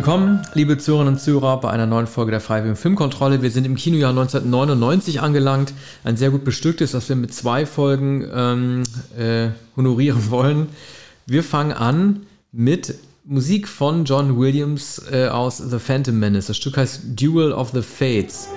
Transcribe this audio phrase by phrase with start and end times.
[0.00, 3.42] Willkommen, liebe Zuhörerinnen und Zuhörer, bei einer neuen Folge der Freiwilligen Filmkontrolle.
[3.42, 5.74] Wir sind im Kinojahr 1999 angelangt.
[6.04, 8.82] Ein sehr gut bestücktes, das wir mit zwei Folgen ähm,
[9.18, 10.68] äh, honorieren wollen.
[11.26, 12.20] Wir fangen an
[12.50, 12.94] mit
[13.26, 16.46] Musik von John Williams äh, aus The Phantom Menace.
[16.46, 18.48] Das Stück heißt Duel of the Fates.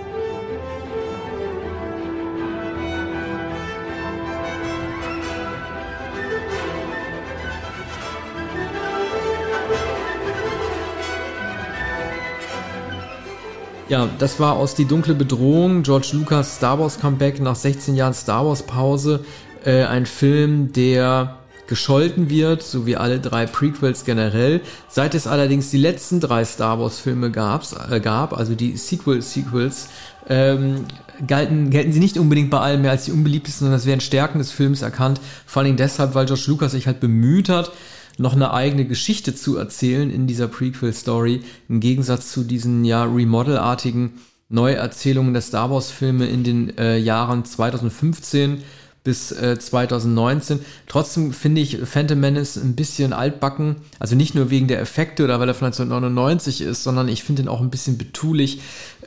[13.94, 18.16] Ja, das war aus Die dunkle Bedrohung, George Lucas Star Wars Comeback nach 16 Jahren
[18.16, 19.24] Star Wars Pause.
[19.66, 24.62] Äh, ein Film, der gescholten wird, so wie alle drei Prequels generell.
[24.90, 29.90] Seit es allerdings die letzten drei Star Wars Filme gab's, äh, gab, also die Sequel-Sequels,
[30.28, 30.86] ähm,
[31.28, 34.40] galten, gelten sie nicht unbedingt bei allen mehr als die unbeliebtesten, sondern es werden Stärken
[34.40, 35.22] des Films erkannt.
[35.46, 37.72] Vor allem deshalb, weil George Lucas sich halt bemüht hat,
[38.18, 44.14] noch eine eigene Geschichte zu erzählen in dieser Prequel-Story, im Gegensatz zu diesen ja Remodel-artigen
[44.50, 48.64] Neuerzählungen der Star Wars-Filme in den äh, Jahren 2015
[49.04, 50.60] bis äh, 2019.
[50.88, 53.78] Trotzdem finde ich Phantom Menace ein bisschen altbacken.
[54.00, 57.44] Also nicht nur wegen der Effekte oder weil er von 1999 ist, sondern ich finde
[57.44, 58.62] ihn auch ein bisschen betulich.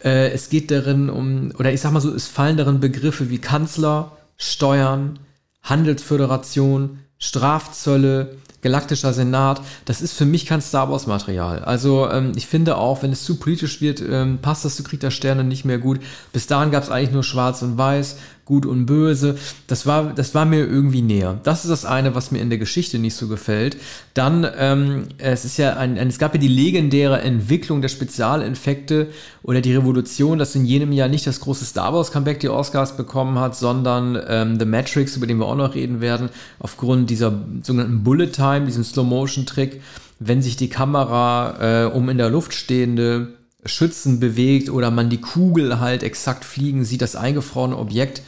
[0.04, 3.38] Äh, es geht darin um, oder ich sag mal so, es fallen darin Begriffe wie
[3.38, 5.18] Kanzler, Steuern,
[5.62, 8.36] Handelsföderation, Strafzölle,
[8.66, 11.60] Galaktischer Senat, das ist für mich kein Star Wars Material.
[11.60, 14.98] Also ähm, ich finde auch, wenn es zu politisch wird, ähm, passt das zu Krieg
[14.98, 16.00] der Sterne nicht mehr gut.
[16.32, 19.36] Bis dahin gab es eigentlich nur Schwarz und Weiß, Gut und Böse.
[19.66, 21.40] Das war, das war mir irgendwie näher.
[21.42, 23.76] Das ist das eine, was mir in der Geschichte nicht so gefällt.
[24.14, 29.08] Dann, ähm, es ist ja ein, es gab ja die legendäre Entwicklung der Spezialeffekte
[29.42, 32.96] oder die Revolution, dass in jenem Jahr nicht das große Star Wars Comeback die Oscars
[32.96, 36.28] bekommen hat, sondern ähm, The Matrix, über den wir auch noch reden werden,
[36.60, 37.32] aufgrund dieser
[37.64, 39.82] sogenannten Bullet Time, diesem Slow Motion Trick,
[40.20, 43.35] wenn sich die Kamera äh, um in der Luft stehende
[43.68, 48.22] Schützen bewegt oder man die Kugel halt exakt fliegen sieht, das eingefrorene Objekt.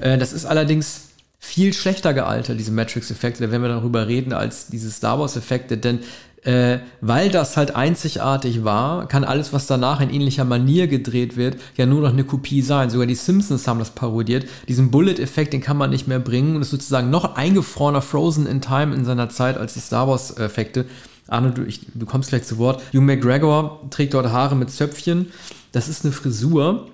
[0.00, 1.08] Äh, das ist allerdings
[1.38, 6.00] viel schlechter gealtert, diese Matrix-Effekte, da werden wir darüber reden, als diese Star Wars-Effekte, denn
[6.44, 11.56] äh, weil das halt einzigartig war, kann alles, was danach in ähnlicher Manier gedreht wird,
[11.76, 12.90] ja nur noch eine Kopie sein.
[12.90, 14.46] Sogar die Simpsons haben das parodiert.
[14.66, 18.60] Diesen Bullet-Effekt, den kann man nicht mehr bringen und ist sozusagen noch eingefrorener Frozen in
[18.60, 20.86] Time in seiner Zeit als die Star Wars-Effekte.
[21.28, 22.82] Arne, du, ich, du kommst gleich zu Wort.
[22.92, 25.26] Hugh McGregor trägt dort Haare mit Zöpfchen.
[25.72, 26.88] Das ist eine Frisur.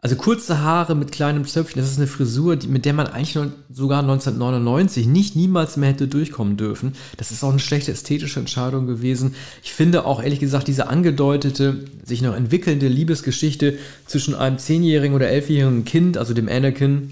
[0.00, 3.36] Also kurze Haare mit kleinem Zöpfchen, das ist eine Frisur, die, mit der man eigentlich
[3.68, 6.92] sogar 1999 nicht niemals mehr hätte durchkommen dürfen.
[7.16, 9.34] Das ist auch eine schlechte ästhetische Entscheidung gewesen.
[9.64, 15.30] Ich finde auch ehrlich gesagt diese angedeutete, sich noch entwickelnde Liebesgeschichte zwischen einem zehnjährigen oder
[15.30, 17.10] elfjährigen Kind, also dem Anakin,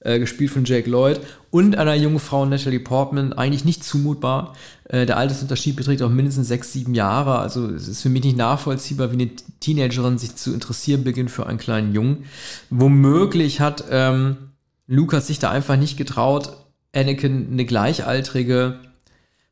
[0.00, 1.20] äh, gespielt von Jake Lloyd,
[1.50, 4.54] und einer jungen Frau, Natalie Portman, eigentlich nicht zumutbar.
[4.84, 7.38] Äh, der Altersunterschied beträgt auch mindestens sechs, sieben Jahre.
[7.38, 9.30] Also es ist für mich nicht nachvollziehbar, wie eine
[9.60, 12.24] Teenagerin sich zu interessieren beginnt für einen kleinen Jungen.
[12.70, 14.36] Womöglich hat ähm,
[14.86, 16.52] Lukas sich da einfach nicht getraut,
[16.94, 18.80] Anakin eine gleichaltrige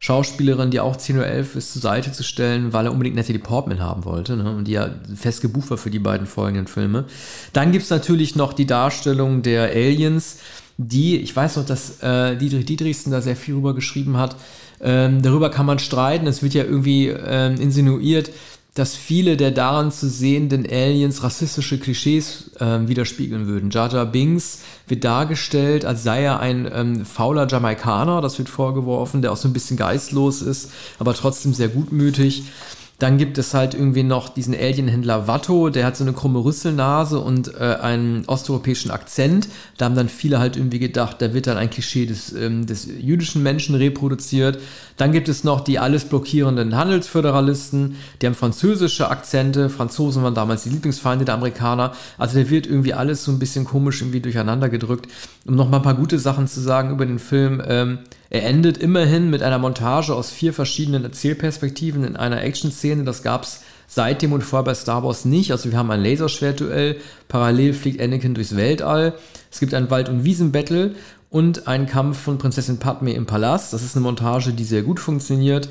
[0.04, 3.38] Schauspielerin, die auch 10 oder 11 ist, zur Seite zu stellen, weil er unbedingt Natalie
[3.38, 4.54] Portman haben wollte ne?
[4.54, 7.06] und die ja fest gebucht war für die beiden folgenden Filme.
[7.54, 10.41] Dann gibt es natürlich noch die Darstellung der Aliens,
[10.76, 14.37] die, ich weiß noch, dass äh, Dietrich Dietrichsen da sehr viel drüber geschrieben hat.
[14.82, 16.26] Ähm, darüber kann man streiten.
[16.26, 18.31] Es wird ja irgendwie ähm, insinuiert,
[18.74, 23.70] dass viele der daran zu sehenden Aliens rassistische Klischees äh, widerspiegeln würden.
[23.70, 29.30] Jar Binks wird dargestellt, als sei er ein ähm, fauler Jamaikaner, das wird vorgeworfen, der
[29.30, 32.42] auch so ein bisschen geistlos ist, aber trotzdem sehr gutmütig.
[33.04, 37.20] Dann gibt es halt irgendwie noch diesen Alienhändler Watto, der hat so eine krumme Rüsselnase
[37.20, 39.47] und äh, einen osteuropäischen Akzent.
[39.76, 42.87] Da haben dann viele halt irgendwie gedacht, da wird dann ein Klischee des, ähm, des
[42.87, 44.59] jüdischen Menschen reproduziert.
[44.97, 49.69] Dann gibt es noch die alles blockierenden Handelsföderalisten, die haben französische Akzente.
[49.69, 51.93] Franzosen waren damals die Lieblingsfeinde der Amerikaner.
[52.16, 55.12] Also da wird irgendwie alles so ein bisschen komisch irgendwie durcheinander gedrückt.
[55.44, 57.61] Um noch mal ein paar gute Sachen zu sagen über den Film.
[57.67, 57.99] Ähm,
[58.34, 63.04] er endet immerhin mit einer Montage aus vier verschiedenen Erzählperspektiven in einer Action-Szene.
[63.04, 65.52] Das gab es seitdem und vorher bei Star Wars nicht.
[65.52, 66.96] Also wir haben ein Laserschwertduell,
[67.28, 69.14] parallel fliegt Anakin durchs Weltall.
[69.52, 70.96] Es gibt ein Wald- und Wiesen-Battle
[71.31, 73.72] und einen Kampf von Prinzessin Padme im Palast.
[73.72, 75.69] Das ist eine Montage, die sehr gut funktioniert.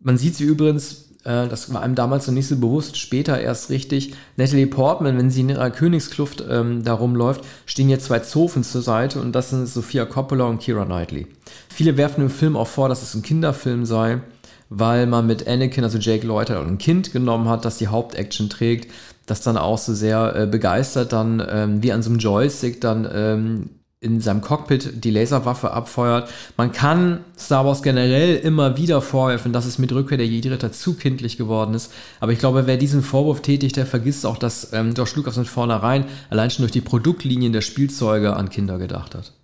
[0.00, 3.70] Man sieht sie übrigens äh, das war einem damals noch nicht so bewusst, später erst
[3.70, 4.14] richtig.
[4.36, 8.82] Natalie Portman, wenn sie in ihrer Königskluft ähm, da rumläuft, stehen jetzt zwei Zofen zur
[8.82, 11.28] Seite und das sind Sophia Coppola und Kira Knightley.
[11.76, 14.22] Viele werfen im Film auch vor, dass es ein Kinderfilm sei,
[14.70, 18.90] weil man mit Anakin, also Jake halt ein Kind genommen hat, das die Hauptaction trägt,
[19.26, 23.06] das dann auch so sehr äh, begeistert dann ähm, wie an so einem Joystick dann
[23.12, 23.70] ähm,
[24.00, 26.30] in seinem Cockpit die Laserwaffe abfeuert.
[26.56, 30.94] Man kann Star Wars generell immer wieder vorwerfen, dass es mit Rückkehr der Jedi-Ritter zu
[30.94, 31.92] kindlich geworden ist.
[32.20, 35.44] Aber ich glaube, wer diesen Vorwurf tätigt, der vergisst auch, dass ähm, George Lucas von
[35.44, 39.34] vornherein allein schon durch die Produktlinien der Spielzeuge an Kinder gedacht hat.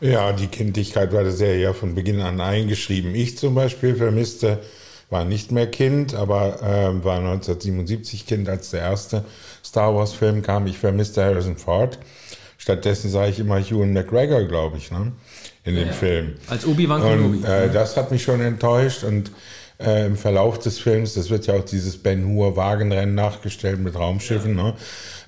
[0.00, 3.14] Ja, die Kindlichkeit war der Serie ja von Beginn an eingeschrieben.
[3.14, 4.60] Ich zum Beispiel vermisste,
[5.10, 9.24] war nicht mehr Kind, aber äh, war 1977 Kind, als der erste
[9.64, 10.66] Star Wars-Film kam.
[10.66, 11.98] Ich vermisste Harrison Ford.
[12.56, 15.12] Stattdessen sah ich immer Ewan McGregor, glaube ich, ne?
[15.64, 16.34] in dem ja, Film.
[16.48, 17.46] Als Obi-Wan Kenobi.
[17.46, 19.30] Äh, das hat mich schon enttäuscht und
[19.80, 23.94] äh, im Verlauf des Films, das wird ja auch dieses Ben Hur Wagenrennen nachgestellt mit
[23.94, 24.56] Raumschiffen.
[24.56, 24.64] Ja.
[24.64, 24.74] Ne?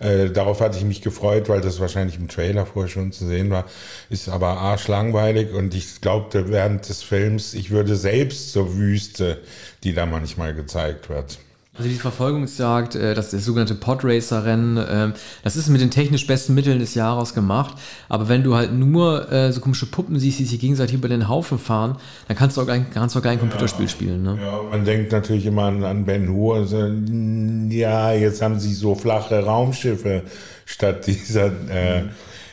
[0.01, 3.51] Äh, darauf hatte ich mich gefreut, weil das wahrscheinlich im Trailer vorher schon zu sehen
[3.51, 3.67] war.
[4.11, 9.41] Ist aber arschlangweilig und ich glaubte während des Films, ich würde selbst zur Wüste,
[9.85, 11.39] die da manchmal gezeigt wird.
[11.75, 16.53] Also die Verfolgungsjagd, äh, das, das sogenannte Podracer-Rennen, äh, das ist mit den technisch besten
[16.53, 17.79] Mitteln des Jahres gemacht.
[18.11, 21.31] Aber wenn du halt nur äh, so komische Puppen siehst, die sich gegenseitig über den
[21.31, 21.97] Haufen fahren,
[22.29, 24.23] dann kannst du auch, kein, kannst du auch kein Computerspiel spielen.
[24.23, 24.39] Ne?
[24.39, 26.57] Ja, man denkt natürlich immer an, an Ben Hur.
[26.57, 26.77] Also,
[27.71, 30.25] ja, jetzt haben sie so flache Raumschiffe
[30.67, 32.03] statt dieser, äh,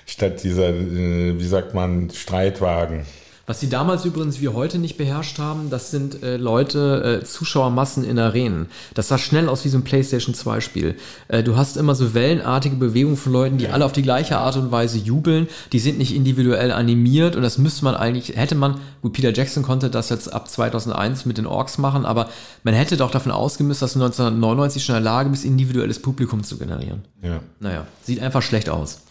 [0.05, 3.01] statt dieser, äh, wie sagt man, Streitwagen.
[3.49, 8.03] Was sie damals übrigens wie heute nicht beherrscht haben, das sind äh, Leute, äh, Zuschauermassen
[8.03, 8.67] in Arenen.
[8.93, 10.93] Das sah schnell aus wie so ein PlayStation 2 Spiel.
[11.29, 14.55] Äh, du hast immer so wellenartige Bewegungen von Leuten, die alle auf die gleiche Art
[14.55, 15.47] und Weise jubeln.
[15.71, 19.63] Die sind nicht individuell animiert und das müsste man eigentlich, hätte man, gut, Peter Jackson
[19.63, 22.29] konnte das jetzt ab 2001 mit den Orks machen, aber
[22.61, 26.43] man hätte doch davon ausgemüsst, dass du 1999 schon in der Lage bist, individuelles Publikum
[26.43, 27.01] zu generieren.
[27.23, 27.39] Ja.
[27.59, 29.01] Naja, sieht einfach schlecht aus.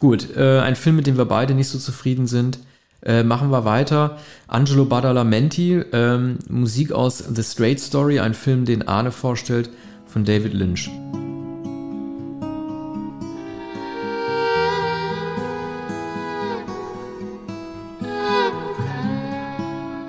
[0.00, 2.58] Gut, äh, ein Film, mit dem wir beide nicht so zufrieden sind.
[3.04, 4.16] Äh, machen wir weiter.
[4.48, 9.68] Angelo Badalamenti, ähm, Musik aus The Straight Story, ein Film, den Arne vorstellt,
[10.06, 10.90] von David Lynch.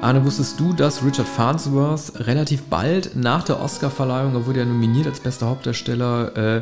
[0.01, 5.07] Arne, wusstest du, dass Richard Farnsworth relativ bald nach der Oscarverleihung, er wurde ja nominiert
[5.07, 6.61] als bester Hauptdarsteller, äh,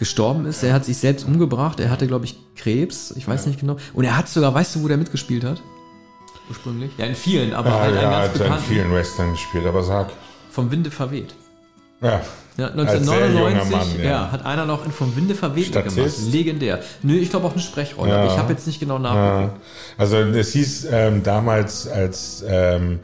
[0.00, 0.64] gestorben ist.
[0.64, 1.78] Er hat sich selbst umgebracht.
[1.78, 3.12] Er hatte, glaube ich, Krebs.
[3.16, 3.50] Ich weiß ja.
[3.50, 3.76] nicht genau.
[3.94, 5.62] Und er hat sogar, weißt du, wo der mitgespielt hat?
[6.48, 6.90] Ursprünglich?
[6.98, 10.10] Ja, in vielen, aber ja, halt ja, ganz hat in vielen Western gespielt, aber sag.
[10.50, 11.34] Vom Winde verweht.
[12.00, 12.22] Ja.
[12.56, 14.10] Ja, 1999 Mann, ja.
[14.10, 14.32] ja.
[14.32, 16.12] hat einer noch in Vom Winde verweht gemacht.
[16.30, 16.80] Legendär.
[17.02, 18.22] Nö, ich glaube auch eine Sprechrolle, ja.
[18.22, 19.56] aber ich habe jetzt nicht genau nachgeguckt.
[19.56, 19.62] Ja.
[19.96, 22.98] Also es hieß ähm, damals, als ähm,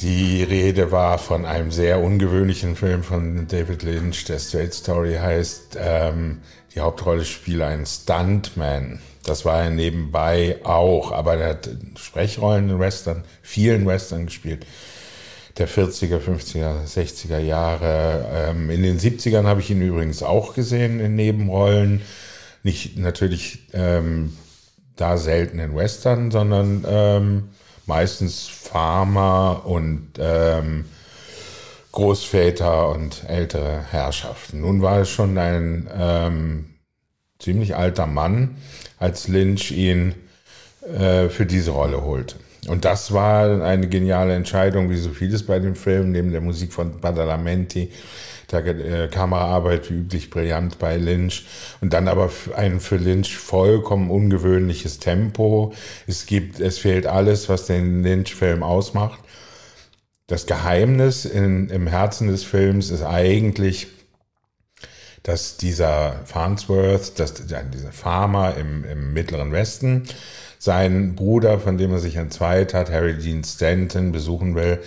[0.00, 5.76] die Rede war von einem sehr ungewöhnlichen Film von David Lynch, der Straight Story heißt,
[5.80, 6.40] ähm,
[6.74, 9.00] die Hauptrolle spielt ein Stuntman.
[9.24, 14.64] Das war er nebenbei auch, aber er hat Sprechrollen in Western, vielen Western gespielt.
[15.56, 18.26] Der 40er, 50er, 60er Jahre.
[18.32, 22.02] Ähm, in den 70ern habe ich ihn übrigens auch gesehen in Nebenrollen.
[22.62, 24.36] Nicht natürlich ähm,
[24.94, 27.48] da selten in Western, sondern ähm,
[27.88, 30.84] meistens Farmer und ähm,
[31.92, 34.60] Großväter und ältere Herrschaften.
[34.60, 36.66] Nun war es schon ein ähm,
[37.38, 38.56] ziemlich alter Mann,
[38.98, 40.14] als Lynch ihn
[40.82, 42.36] äh, für diese Rolle holte.
[42.68, 46.72] Und das war eine geniale Entscheidung, wie so vieles bei dem Film, neben der Musik
[46.72, 47.90] von Badalamenti,
[48.50, 51.46] der äh, Kameraarbeit wie üblich brillant bei Lynch
[51.80, 55.74] und dann aber ein für Lynch vollkommen ungewöhnliches Tempo.
[56.06, 59.20] Es gibt, es fehlt alles, was den Lynch-Film ausmacht.
[60.26, 63.88] Das Geheimnis in, im Herzen des Films ist eigentlich,
[65.22, 70.04] dass dieser Farnsworth, dass dieser Farmer im, im Mittleren Westen,
[70.58, 74.78] seinen Bruder, von dem er sich entzweit hat, Harry Dean Stanton, besuchen will.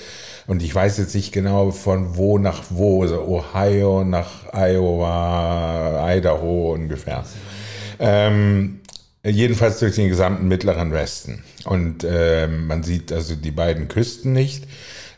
[0.47, 6.73] Und ich weiß jetzt nicht genau von wo nach wo, also Ohio nach Iowa, Idaho
[6.73, 7.23] ungefähr.
[7.99, 8.81] Ähm,
[9.23, 11.43] jedenfalls durch den gesamten mittleren Westen.
[11.65, 14.67] Und ähm, man sieht also die beiden Küsten nicht.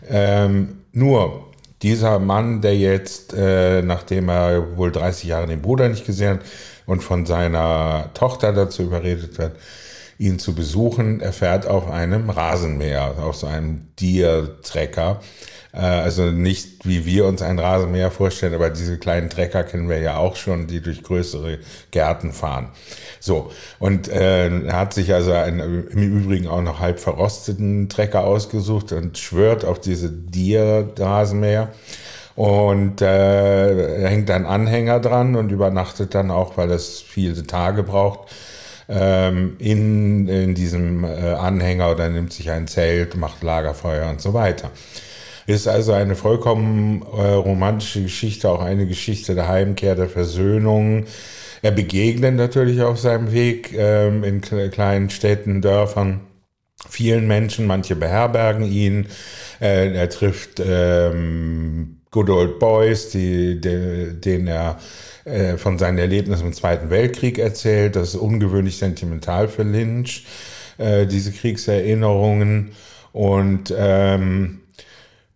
[0.10, 1.48] Ähm, nur
[1.82, 6.46] dieser Mann, der jetzt, äh, nachdem er wohl 30 Jahre den Bruder nicht gesehen hat
[6.86, 9.56] und von seiner Tochter dazu überredet wird,
[10.18, 11.20] ihn zu besuchen.
[11.20, 15.20] Er fährt auf einem Rasenmäher, auf so einem Deer-Trecker.
[15.74, 20.00] Äh, also nicht wie wir uns ein Rasenmäher vorstellen, aber diese kleinen Trecker kennen wir
[20.00, 21.60] ja auch schon, die durch größere
[21.92, 22.70] Gärten fahren.
[23.20, 28.24] So, und äh, er hat sich also einen, im Übrigen auch noch halb verrosteten Trecker
[28.24, 31.70] ausgesucht und schwört auf diese Deer-Rasenmäher.
[32.36, 38.28] Und äh, hängt einen Anhänger dran und übernachtet dann auch, weil es viele Tage braucht,
[38.90, 44.34] ähm, in, in diesem äh, Anhänger oder nimmt sich ein Zelt, macht Lagerfeuer und so
[44.34, 44.72] weiter.
[45.46, 51.06] Ist also eine vollkommen äh, romantische Geschichte, auch eine Geschichte der Heimkehr, der Versöhnung.
[51.62, 56.22] Er begegnet natürlich auf seinem Weg ähm, in kleinen Städten, Dörfern
[56.90, 59.08] vielen Menschen, manche beherbergen ihn.
[59.62, 64.80] Äh, er trifft ähm, Good Old Boys, die, die, denen er
[65.26, 67.96] äh, von seinen Erlebnissen im Zweiten Weltkrieg erzählt.
[67.96, 70.26] Das ist ungewöhnlich sentimental für Lynch,
[70.78, 72.72] äh, diese Kriegserinnerungen.
[73.14, 74.62] Und ähm,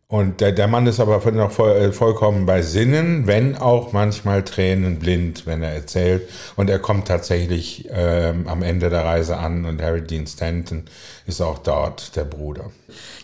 [0.10, 4.42] und der, der Mann ist aber noch voll, äh, vollkommen bei Sinnen, wenn auch manchmal
[4.42, 6.30] tränenblind, wenn er erzählt.
[6.56, 10.84] Und er kommt tatsächlich ähm, am Ende der Reise an und Harry Dean Stanton
[11.26, 12.72] ist auch dort, der Bruder.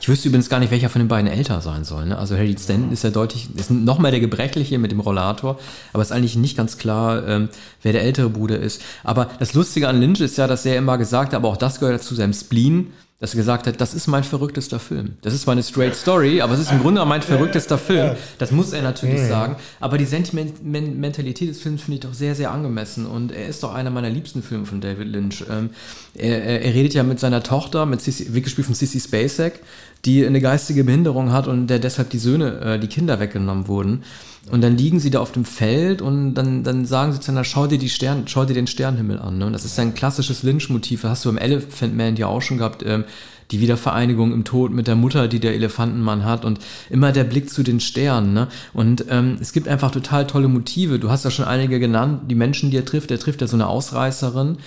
[0.01, 2.05] Ich wüsste übrigens gar nicht, welcher von den beiden älter sein soll.
[2.05, 2.17] Ne?
[2.17, 5.57] Also Harry Dean Stanton ist ja deutlich, ist noch mal der Gebrechliche mit dem Rollator,
[5.93, 7.47] aber ist eigentlich nicht ganz klar, ähm,
[7.81, 8.81] wer der ältere Bruder ist.
[9.05, 11.79] Aber das Lustige an Lynch ist ja, dass er immer gesagt hat, aber auch das
[11.79, 12.91] gehört zu seinem Spleen,
[13.23, 15.13] dass er gesagt hat, das ist mein verrücktester Film.
[15.21, 18.17] Das ist zwar eine straight Story, aber es ist im Grunde mein verrücktester Film.
[18.37, 19.29] Das muss er natürlich mhm.
[19.29, 19.55] sagen.
[19.79, 23.05] Aber die Sentimentalität des Films finde ich doch sehr, sehr angemessen.
[23.05, 25.45] Und er ist doch einer meiner liebsten Filme von David Lynch.
[25.49, 25.69] Ähm,
[26.15, 29.61] er, er, redet ja mit seiner Tochter, mit Sissy, wie gespielt von Sissy Spacek,
[30.05, 34.03] die eine geistige Behinderung hat und der deshalb die Söhne, äh, die Kinder weggenommen wurden.
[34.51, 37.45] Und dann liegen sie da auf dem Feld und dann, dann sagen sie zu einer,
[37.45, 39.37] schau dir die Stern, schau dir den Sternenhimmel an.
[39.37, 39.45] Ne?
[39.45, 41.03] Und das ist ein klassisches Lynch-Motiv.
[41.05, 42.83] Hast du im Elephant Man ja auch schon gehabt.
[42.85, 43.05] Ähm,
[43.51, 47.49] die Wiedervereinigung im Tod mit der Mutter, die der Elefantenmann hat und immer der Blick
[47.49, 48.33] zu den Sternen.
[48.33, 48.47] Ne?
[48.73, 50.97] Und ähm, es gibt einfach total tolle Motive.
[50.97, 53.11] Du hast ja schon einige genannt, die Menschen, die er trifft.
[53.11, 54.57] Er trifft ja so eine Ausreißerin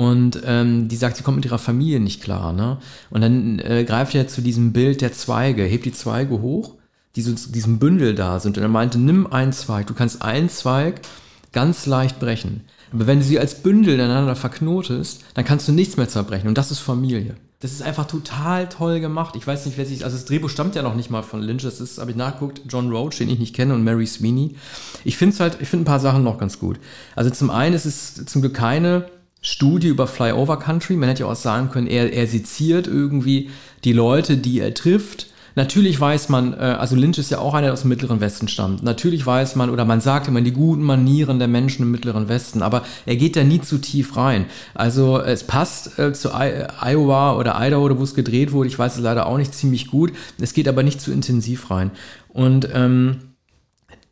[0.00, 2.52] und ähm, die sagt, sie kommt mit ihrer Familie nicht klar.
[2.52, 2.78] Ne?
[3.10, 6.74] Und dann äh, greift er zu diesem Bild der Zweige, hebt die Zweige hoch
[7.16, 8.56] die so diesem Bündel da sind.
[8.56, 11.00] Und er meinte, nimm einen Zweig, du kannst einen Zweig
[11.52, 12.62] ganz leicht brechen.
[12.92, 16.48] Aber wenn du sie als Bündel ineinander verknotest, dann kannst du nichts mehr zerbrechen.
[16.48, 17.36] Und das ist Familie.
[17.60, 19.36] Das ist einfach total toll gemacht.
[19.36, 21.62] Ich weiß nicht, wer sich, also das Drehbuch stammt ja noch nicht mal von Lynch.
[21.62, 24.54] Das ist, habe ich nachgeguckt, John Roach, den ich nicht kenne, und Mary Sweeney.
[25.04, 26.78] Ich finde es halt, ich finde ein paar Sachen noch ganz gut.
[27.16, 29.06] Also zum einen ist es zum Glück keine
[29.42, 30.96] Studie über Flyover Country.
[30.96, 33.50] Man hätte ja auch sagen können, er, er seziert irgendwie
[33.84, 37.66] die Leute, die er trifft Natürlich weiß man, äh, also Lynch ist ja auch einer,
[37.66, 38.82] der aus dem Mittleren Westen stammt.
[38.82, 42.62] Natürlich weiß man oder man sagt immer die guten Manieren der Menschen im Mittleren Westen,
[42.62, 44.46] aber er geht da nie zu tief rein.
[44.74, 48.68] Also es passt äh, zu I Iowa oder Idaho, wo es gedreht wurde.
[48.68, 50.12] Ich weiß es leider auch nicht ziemlich gut.
[50.40, 51.90] Es geht aber nicht zu intensiv rein.
[52.28, 53.16] Und ähm,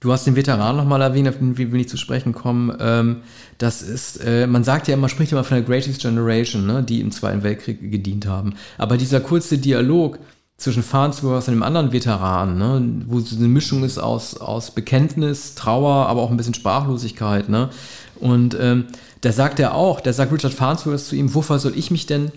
[0.00, 2.76] Du hast den Veteran nochmal erwähnt, auf den wir nicht zu sprechen kommen.
[2.78, 3.22] Ähm,
[3.58, 7.00] das ist, äh, man sagt ja immer, spricht immer von der Greatest Generation, ne, die
[7.00, 8.54] im Zweiten Weltkrieg gedient haben.
[8.76, 10.18] Aber dieser kurze Dialog,
[10.58, 15.54] zwischen Farnsworth und einem anderen Veteran, ne, wo so eine Mischung ist aus, aus Bekenntnis,
[15.54, 17.48] Trauer, aber auch ein bisschen Sprachlosigkeit.
[17.48, 17.70] Ne?
[18.18, 18.86] Und ähm,
[19.20, 22.32] da sagt er auch, da sagt Richard Farnsworth zu ihm, wofür soll ich mich denn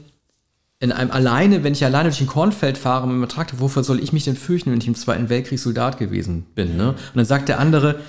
[0.82, 4.00] in einem alleine, wenn ich alleine durch ein Kornfeld fahre mit einem Traktor, wofür soll
[4.00, 6.76] ich mich denn fürchten, wenn ich im Zweiten Weltkrieg Soldat gewesen bin?
[6.76, 6.90] Ne?
[6.90, 8.00] Und dann sagt der andere,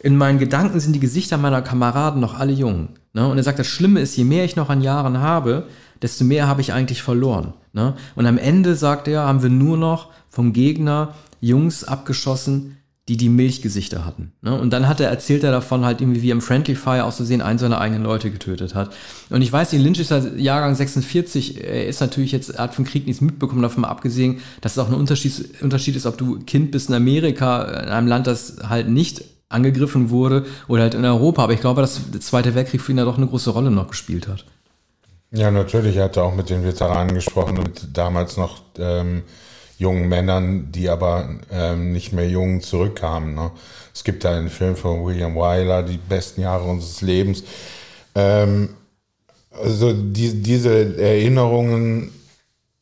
[0.00, 2.90] in meinen Gedanken sind die Gesichter meiner Kameraden noch alle jung.
[3.12, 3.26] Ne?
[3.26, 5.66] Und er sagt, das Schlimme ist, je mehr ich noch an Jahren habe,
[6.00, 7.54] desto mehr habe ich eigentlich verloren.
[7.72, 7.94] Ne?
[8.14, 12.78] Und am Ende, sagt er, haben wir nur noch vom Gegner Jungs abgeschossen,
[13.12, 14.32] die die Milchgesichter hatten.
[14.40, 14.58] Ne?
[14.58, 17.16] Und dann hat er, erzählt er davon halt irgendwie, wie er im Friendly Fire aus
[17.16, 18.94] Versehen einen seiner eigenen Leute getötet hat.
[19.28, 22.86] Und ich weiß, Lynch ist ja Jahrgang 46, er ist natürlich jetzt, er hat vom
[22.86, 26.38] Krieg nichts mitbekommen, davon mal abgesehen, dass es auch ein Unterschied, Unterschied ist, ob du
[26.38, 31.04] Kind bist in Amerika, in einem Land, das halt nicht angegriffen wurde, oder halt in
[31.04, 31.42] Europa.
[31.42, 33.88] Aber ich glaube, dass der Zweite Weltkrieg für ihn ja doch eine große Rolle noch
[33.88, 34.46] gespielt hat.
[35.32, 35.96] Ja, natürlich.
[35.96, 39.24] Er hatte auch mit den Veteranen gesprochen und damals noch ähm,
[39.78, 43.34] jungen Männern, die aber ähm, nicht mehr jung zurückkamen.
[43.34, 43.50] Ne?
[43.94, 47.44] Es gibt da einen Film von William Wyler, Die besten Jahre unseres Lebens.
[48.14, 48.70] Ähm,
[49.50, 52.10] also die, diese Erinnerungen,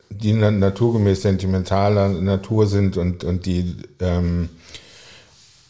[0.09, 4.49] die naturgemäß sentimentaler Natur sind und, und die ähm,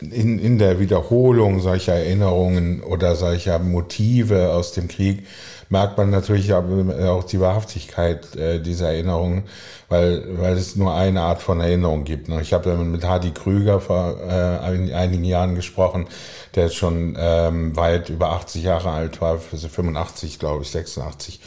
[0.02, 5.26] in, in der Wiederholung solcher Erinnerungen oder solcher Motive aus dem Krieg
[5.72, 9.44] merkt man natürlich auch die Wahrhaftigkeit äh, dieser Erinnerungen,
[9.88, 12.28] weil, weil es nur eine Art von Erinnerung gibt.
[12.28, 12.42] Ne?
[12.42, 16.08] Ich habe mit Hardy Krüger vor äh, einigen Jahren gesprochen,
[16.56, 21.40] der schon ähm, weit über 80 Jahre alt war, 85 glaube ich, 86.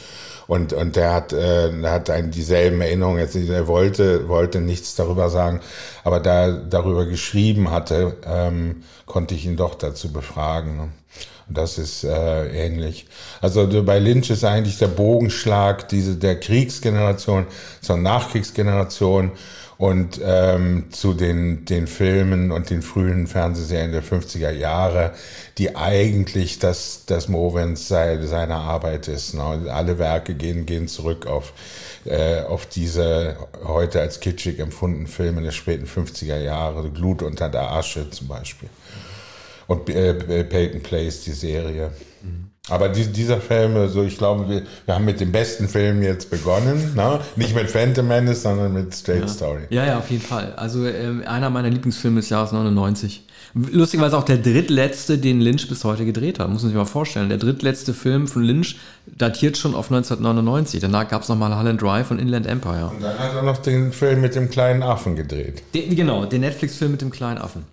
[0.47, 3.19] Und, und der hat, äh, hat einen dieselben Erinnerungen.
[3.19, 5.61] Jetzt, er wollte, wollte nichts darüber sagen,
[6.03, 10.77] aber da er darüber geschrieben hatte, ähm, konnte ich ihn doch dazu befragen.
[10.77, 10.89] Ne?
[11.47, 13.05] Und das ist äh, ähnlich.
[13.41, 17.45] Also bei Lynch ist eigentlich der Bogenschlag diese, der Kriegsgeneration
[17.81, 19.31] zur Nachkriegsgeneration
[19.77, 25.11] und ähm, zu den, den Filmen und den frühen Fernsehserien der 50er Jahre,
[25.57, 29.33] die eigentlich das, das Movens seiner Arbeit ist.
[29.33, 29.69] Ne?
[29.69, 31.53] Alle Werke gehen, gehen zurück auf,
[32.05, 33.35] äh, auf diese
[33.65, 38.69] heute als kitschig empfundenen Filme der späten 50er Jahre, Glut unter der Asche zum Beispiel.
[39.67, 41.91] Und äh, Peyton Place, die Serie.
[42.69, 46.31] Aber die, dieser Film, also ich glaube, wir, wir haben mit dem besten Film jetzt
[46.31, 46.93] begonnen.
[46.95, 47.19] Ne?
[47.35, 49.27] Nicht mit Phantom Menace, sondern mit Straight ja.
[49.27, 49.61] Story.
[49.69, 50.53] Ja, ja, auf jeden Fall.
[50.55, 53.23] Also äh, einer meiner Lieblingsfilme des Jahres 99.
[53.53, 56.49] Lustigerweise auch der drittletzte, den Lynch bis heute gedreht hat.
[56.49, 57.29] Muss man sich mal vorstellen.
[57.29, 60.81] Der drittletzte Film von Lynch datiert schon auf 1999.
[60.81, 62.91] Danach gab es nochmal Holland Drive und Inland Empire.
[62.93, 65.61] Und dann hat er noch den Film mit dem kleinen Affen gedreht.
[65.73, 67.63] Den, genau, den Netflix-Film mit dem kleinen Affen.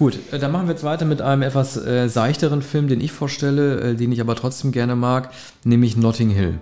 [0.00, 3.12] Gut, äh, dann machen wir jetzt weiter mit einem etwas äh, seichteren Film, den ich
[3.12, 5.28] vorstelle, äh, den ich aber trotzdem gerne mag,
[5.62, 6.58] nämlich Notting Hill.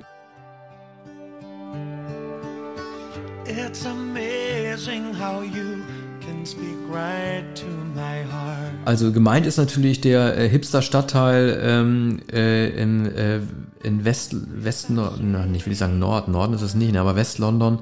[3.47, 5.85] It's amazing how you
[6.21, 8.73] can speak right to my heart.
[8.85, 13.39] Also gemeint ist natürlich der äh, Hipster-Stadtteil ähm, äh, in, äh,
[13.85, 17.79] in West, West, nicht will ich sagen Nord, Norden ist es nicht, aber West-London.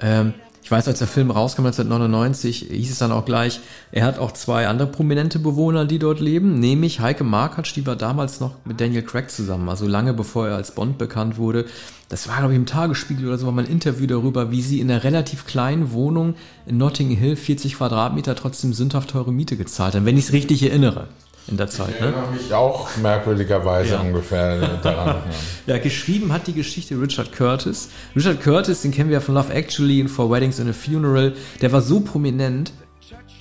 [0.00, 0.34] Ähm,
[0.70, 3.58] ich weiß, als der Film rauskam 1999, hieß es dann auch gleich,
[3.90, 7.96] er hat auch zwei andere prominente Bewohner, die dort leben, nämlich Heike Markatsch, die war
[7.96, 11.64] damals noch mit Daniel Craig zusammen, also lange bevor er als Bond bekannt wurde.
[12.08, 14.78] Das war, glaube ich, im Tagesspiegel oder so, war mal ein Interview darüber, wie sie
[14.78, 16.36] in einer relativ kleinen Wohnung
[16.66, 20.62] in Notting Hill, 40 Quadratmeter, trotzdem sündhaft teure Miete gezahlt haben, wenn ich es richtig
[20.62, 21.08] erinnere
[21.50, 21.94] in der Zeit.
[21.94, 22.14] Ich ne?
[22.32, 24.00] mich auch merkwürdigerweise ja.
[24.00, 25.22] ungefähr daran.
[25.66, 27.88] ja, geschrieben hat die Geschichte Richard Curtis.
[28.14, 31.34] Richard Curtis, den kennen wir ja von Love Actually und For Weddings and a Funeral.
[31.60, 32.72] Der war so prominent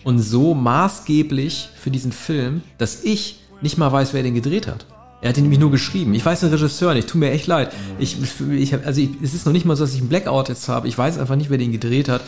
[0.03, 4.85] und so maßgeblich für diesen Film, dass ich nicht mal weiß, wer den gedreht hat.
[5.21, 6.13] Er hat ihn nämlich nur geschrieben.
[6.13, 7.71] Ich weiß den Regisseur nicht, tut mir echt leid.
[7.97, 8.17] Ich,
[8.51, 10.69] ich hab, also ich, es ist noch nicht mal so, dass ich einen Blackout jetzt
[10.69, 10.87] habe.
[10.87, 12.21] Ich weiß einfach nicht, wer den gedreht hat.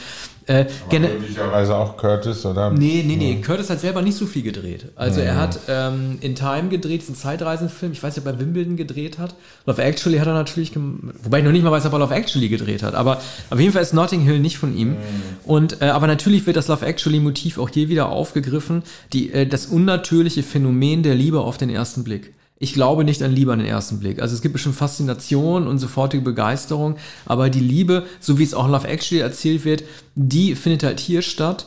[0.48, 2.72] Äh, möglicherweise auch Curtis, oder?
[2.72, 3.42] Nee, nee, nee.
[3.42, 4.88] Curtis hat selber nicht so viel gedreht.
[4.96, 5.28] Also mhm.
[5.28, 7.94] er hat ähm, in Time gedreht, einen Zeitreisenfilm.
[7.94, 9.36] Ich weiß nicht, ob er bei Wimbledon gedreht hat.
[9.66, 12.50] Love Actually hat er natürlich, wobei ich noch nicht mal weiß, ob er Love Actually
[12.50, 12.96] gedreht hat.
[12.96, 14.90] Aber auf jeden Fall ist Notting Hill nicht von ihm.
[14.90, 14.98] Mhm.
[15.46, 18.84] Und äh, aber natürlich wird das Love Actually Motiv auch hier wieder aufgegriffen.
[19.14, 23.32] Die, äh, das unnatürliche Phänomen der Liebe auf den ersten Blick ich glaube nicht an
[23.32, 24.22] Liebe an den ersten Blick.
[24.22, 28.66] Also es gibt bestimmt Faszination und sofortige Begeisterung, aber die Liebe, so wie es auch
[28.66, 29.84] in Love Actually erzählt wird,
[30.14, 31.66] die findet halt hier statt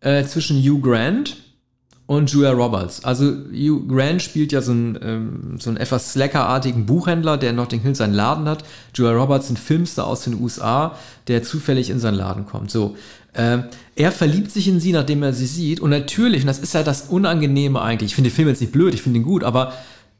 [0.00, 1.38] äh, zwischen Hugh Grant
[2.04, 3.02] und Julia Roberts.
[3.02, 7.56] Also Hugh Grant spielt ja so einen, ähm, so einen etwas slackerartigen Buchhändler, der in
[7.56, 8.62] Notting Hill seinen Laden hat.
[8.94, 12.70] Julia Roberts ein Filmstar aus den USA, der zufällig in seinen Laden kommt.
[12.70, 12.94] So,
[13.32, 13.60] äh,
[13.94, 15.80] er verliebt sich in sie, nachdem er sie sieht.
[15.80, 18.72] Und natürlich, und das ist ja das Unangenehme eigentlich, ich finde den Film jetzt nicht
[18.72, 19.72] blöd, ich finde ihn gut, aber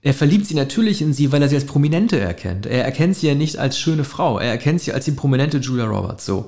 [0.06, 2.64] er verliebt sie natürlich in sie, weil er sie als Prominente erkennt.
[2.64, 4.38] Er erkennt sie ja nicht als schöne Frau.
[4.38, 6.24] Er erkennt sie als die prominente Julia Roberts.
[6.24, 6.46] So.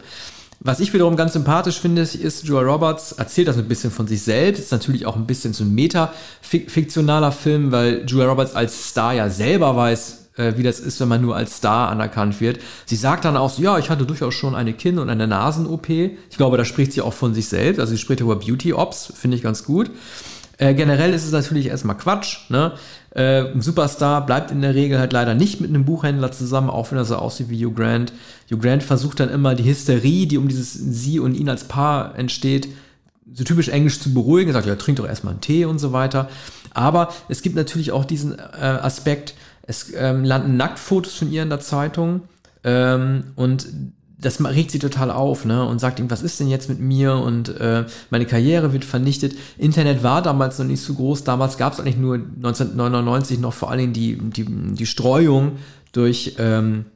[0.61, 4.23] Was ich wiederum ganz sympathisch finde, ist, Julia Roberts erzählt das ein bisschen von sich
[4.23, 4.61] selbst.
[4.61, 9.29] Ist natürlich auch ein bisschen so ein meta-fiktionaler Film, weil Julia Roberts als Star ja
[9.29, 12.61] selber weiß, äh, wie das ist, wenn man nur als Star anerkannt wird.
[12.87, 15.91] Sie sagt dann auch so, ja, ich hatte durchaus schon eine Kinn- und eine Nasen-OP.
[15.91, 17.81] Ich glaube, da spricht sie auch von sich selbst.
[17.81, 19.91] Also sie spricht über Beauty-Ops, finde ich ganz gut.
[20.59, 22.51] Äh, generell ist es natürlich erstmal Quatsch.
[22.51, 22.73] Ne?
[23.15, 26.91] Äh, ein Superstar bleibt in der Regel halt leider nicht mit einem Buchhändler zusammen, auch
[26.91, 28.13] wenn er so aussieht wie Hugh Grant.
[28.51, 32.19] Hugh Grant versucht dann immer die Hysterie, die um dieses sie und ihn als Paar
[32.19, 32.69] entsteht,
[33.33, 34.51] so typisch englisch zu beruhigen.
[34.51, 36.29] Er sagt, ja, trink doch erstmal einen Tee und so weiter.
[36.75, 41.51] Aber es gibt natürlich auch diesen äh, Aspekt, es ähm, landen Nacktfotos von ihr in
[41.51, 42.23] der Zeitung.
[42.65, 43.69] Ähm, und
[44.21, 45.65] das regt sie total auf, ne?
[45.65, 47.15] Und sagt ihm, was ist denn jetzt mit mir?
[47.15, 49.35] Und äh, meine Karriere wird vernichtet.
[49.57, 51.23] Internet war damals noch nicht so groß.
[51.25, 55.53] Damals gab es eigentlich nur 1999 noch vor allen Dingen die, die, die Streuung
[55.93, 56.87] durch ähm,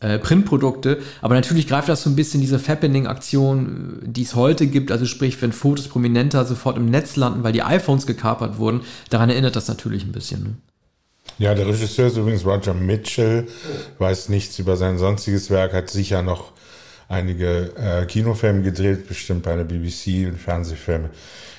[0.00, 0.98] äh, Printprodukte.
[1.20, 4.90] Aber natürlich greift das so ein bisschen diese Fappening-Aktion, die es heute gibt.
[4.90, 8.80] Also sprich, wenn Fotos prominenter sofort im Netz landen, weil die iPhones gekapert wurden.
[9.08, 10.42] Daran erinnert das natürlich ein bisschen.
[10.42, 10.54] Ne?
[11.38, 13.46] Ja, der Regisseur ist übrigens Roger Mitchell,
[13.98, 16.52] weiß nichts über sein sonstiges Werk, hat sicher noch
[17.12, 21.10] einige äh, Kinofilme gedreht, bestimmt bei der BBC und Fernsehfilme.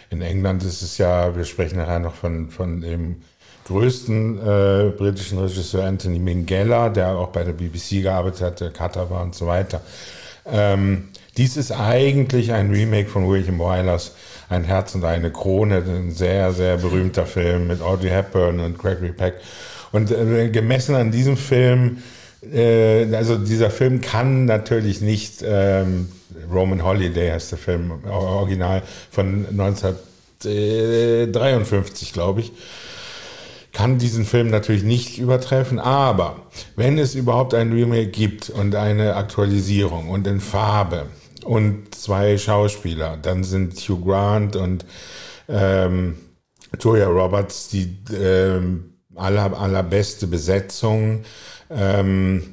[0.09, 3.21] In England ist es ja, wir sprechen nachher noch von, von dem
[3.65, 9.09] größten äh, britischen Regisseur Anthony Minghella, der auch bei der BBC gearbeitet hat, der Cutter
[9.09, 9.81] war und so weiter.
[10.45, 14.13] Ähm, dies ist eigentlich ein Remake von William Wylers
[14.49, 19.13] Ein Herz und eine Krone, ein sehr, sehr berühmter Film mit Audrey Hepburn und Gregory
[19.13, 19.35] Peck.
[19.91, 21.99] Und äh, gemessen an diesem Film
[22.51, 26.09] äh, also dieser Film kann natürlich nicht, ähm,
[26.51, 32.51] Roman Holiday heißt der Film, original von 1953, glaube ich,
[33.71, 36.41] kann diesen Film natürlich nicht übertreffen, aber
[36.75, 41.07] wenn es überhaupt ein Remake gibt und eine Aktualisierung und in Farbe
[41.43, 44.85] und zwei Schauspieler, dann sind Hugh Grant und
[45.49, 46.17] ähm,
[46.79, 51.23] Julia Roberts die ähm, aller, allerbeste Besetzung.
[51.69, 52.43] Ähm,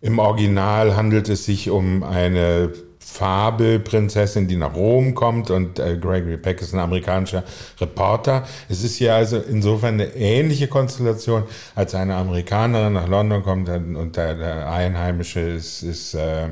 [0.00, 2.72] Im Original handelt es sich um eine
[3.14, 7.44] Fabelprinzessin, die nach Rom kommt und äh, Gregory Peck ist ein amerikanischer
[7.80, 8.44] Reporter.
[8.68, 14.16] Es ist hier also insofern eine ähnliche Konstellation, als eine Amerikanerin nach London kommt und
[14.16, 16.48] der, der Einheimische ist, ist äh,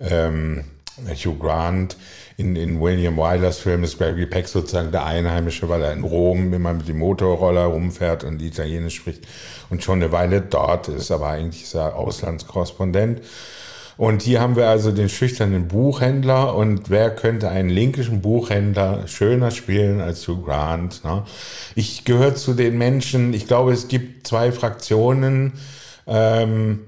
[0.00, 0.64] ähm,
[1.08, 1.96] Hugh Grant.
[2.38, 6.52] In, in William Wylers Film ist Gregory Peck sozusagen der Einheimische, weil er in Rom
[6.52, 9.26] immer mit dem Motorroller rumfährt und Italienisch spricht
[9.70, 13.22] und schon eine Weile dort ist, aber eigentlich ist er Auslandskorrespondent.
[13.96, 19.50] Und hier haben wir also den schüchternen Buchhändler und wer könnte einen linkischen Buchhändler schöner
[19.50, 21.02] spielen als Hugh Grant?
[21.02, 21.22] Ne?
[21.74, 25.54] Ich gehöre zu den Menschen, ich glaube, es gibt zwei Fraktionen.
[26.06, 26.80] Ähm,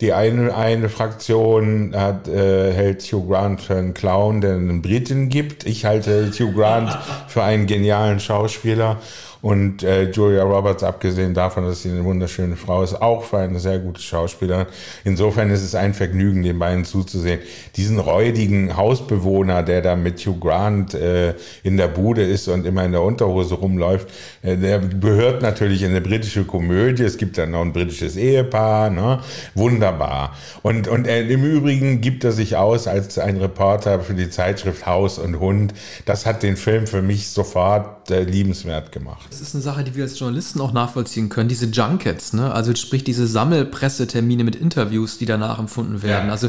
[0.00, 5.28] die eine, eine Fraktion hat, äh, hält Hugh Grant für einen Clown, der einen Briten
[5.28, 5.66] gibt.
[5.66, 6.96] Ich halte Hugh Grant
[7.28, 8.98] für einen genialen Schauspieler.
[9.42, 13.58] Und äh, Julia Roberts, abgesehen davon, dass sie eine wunderschöne Frau ist, auch für eine
[13.58, 14.66] sehr gute Schauspielerin.
[15.04, 17.40] Insofern ist es ein Vergnügen, den beiden zuzusehen.
[17.76, 22.84] Diesen räudigen Hausbewohner, der da mit Hugh Grant äh, in der Bude ist und immer
[22.84, 24.08] in der Unterhose rumläuft,
[24.42, 27.04] äh, der gehört natürlich in eine britische Komödie.
[27.04, 28.90] Es gibt dann noch ein britisches Ehepaar.
[28.90, 29.20] Ne?
[29.54, 30.36] Wunderbar.
[30.62, 34.84] Und, und äh, im Übrigen gibt er sich aus als ein Reporter für die Zeitschrift
[34.84, 35.72] Haus und Hund.
[36.04, 39.29] Das hat den Film für mich sofort äh, liebenswert gemacht.
[39.30, 41.48] Das ist eine Sache, die wir als Journalisten auch nachvollziehen können.
[41.48, 42.52] Diese Junkets, ne?
[42.52, 46.26] also sprich diese Sammelpressetermine mit Interviews, die danach empfunden werden.
[46.26, 46.48] Ja, also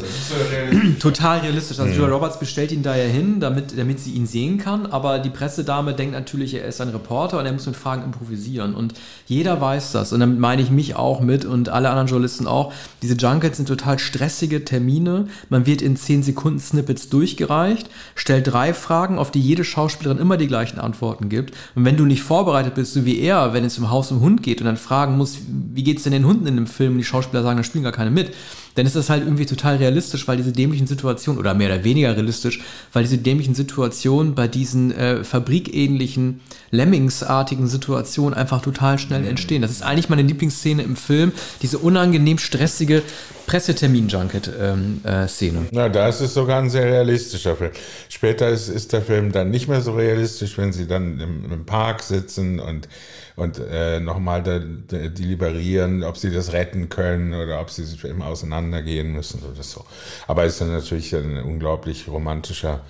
[0.50, 0.98] realistisch.
[0.98, 1.78] total realistisch.
[1.78, 1.96] Also mhm.
[1.96, 5.30] Julia Roberts bestellt ihn da ja hin, damit, damit sie ihn sehen kann, aber die
[5.30, 8.74] Pressedame denkt natürlich, er ist ein Reporter und er muss mit Fragen improvisieren.
[8.74, 8.94] Und
[9.26, 10.12] jeder weiß das.
[10.12, 12.72] Und damit meine ich mich auch mit und alle anderen Journalisten auch.
[13.00, 15.28] Diese Junkets sind total stressige Termine.
[15.50, 20.36] Man wird in 10 Sekunden Snippets durchgereicht, stellt drei Fragen, auf die jede Schauspielerin immer
[20.36, 21.54] die gleichen Antworten gibt.
[21.76, 24.20] Und wenn du nicht vorbereitet vorbereitet bist, so wie er, wenn es im Haus um
[24.20, 25.38] Hund geht und dann fragen muss,
[25.74, 26.92] wie geht es denn den Hunden in dem Film?
[26.92, 28.32] Und die Schauspieler sagen, da spielen gar keine mit,
[28.74, 32.14] dann ist das halt irgendwie total realistisch, weil diese dämlichen Situationen, oder mehr oder weniger
[32.14, 32.60] realistisch,
[32.92, 39.60] weil diese dämlichen Situationen bei diesen äh, fabrikähnlichen, Lemmingsartigen Situationen einfach total schnell entstehen.
[39.60, 43.02] Das ist eigentlich meine Lieblingsszene im Film, diese unangenehm stressige
[53.36, 58.04] Dann dann und äh, nochmal deliberieren, ob sie das retten können oder ob sie sich
[58.04, 59.84] immer auseinandergehen müssen oder so.
[60.26, 62.84] Aber es ist natürlich ein unglaublich romantischer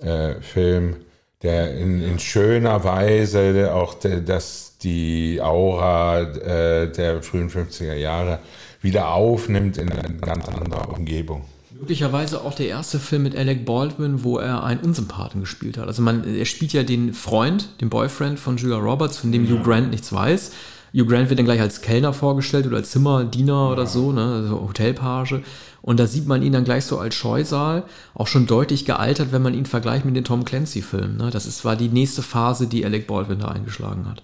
[0.00, 0.96] äh, Film,
[1.42, 8.40] der in, in schöner Weise auch de, das, die Aura äh, der frühen 50er Jahre
[8.80, 11.44] wieder aufnimmt in eine ganz andere Umgebung.
[11.76, 15.88] Möglicherweise auch der erste Film mit Alec Baldwin, wo er einen Unsympathen gespielt hat.
[15.88, 19.52] Also man, er spielt ja den Freund, den Boyfriend von Julia Roberts, von dem ja.
[19.52, 20.52] Hugh Grant nichts weiß.
[20.92, 23.72] Hugh Grant wird dann gleich als Kellner vorgestellt oder als Zimmerdiener ja.
[23.72, 25.40] oder so, ne, also Hotelpage.
[25.82, 27.82] Und da sieht man ihn dann gleich so als Scheusal,
[28.14, 31.16] auch schon deutlich gealtert, wenn man ihn vergleicht mit den Tom Clancy-Filmen.
[31.16, 31.30] Ne?
[31.30, 34.22] Das ist, war die nächste Phase, die Alec Baldwin da eingeschlagen hat.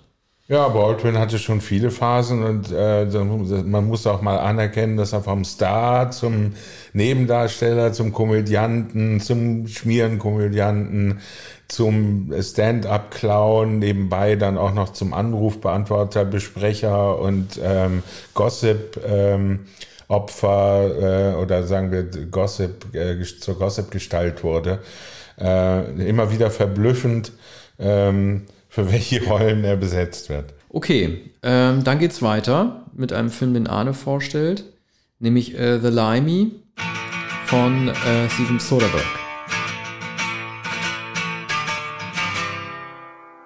[0.50, 5.22] Ja, Baldwin hatte schon viele Phasen und äh, man muss auch mal anerkennen, dass er
[5.22, 6.54] vom Star zum
[6.92, 11.20] Nebendarsteller, zum Komödianten, zum Schmierenkomödianten,
[11.68, 18.02] zum Stand-up-Clown, nebenbei dann auch noch zum Anrufbeantworter, Besprecher und ähm,
[18.34, 19.00] Gossip.
[19.06, 19.60] Ähm,
[20.08, 24.80] Opfer äh, oder sagen wir Gossip äh, zur Gossip-Gestalt wurde.
[25.40, 27.30] Äh, immer wieder verblüffend.
[27.78, 30.54] Ähm, für welche Rollen er besetzt wird.
[30.70, 34.64] Okay, ähm, dann geht's weiter mit einem Film, den Arne vorstellt,
[35.18, 36.52] nämlich äh, The Limey
[37.46, 39.04] von äh, Steven Soderbergh.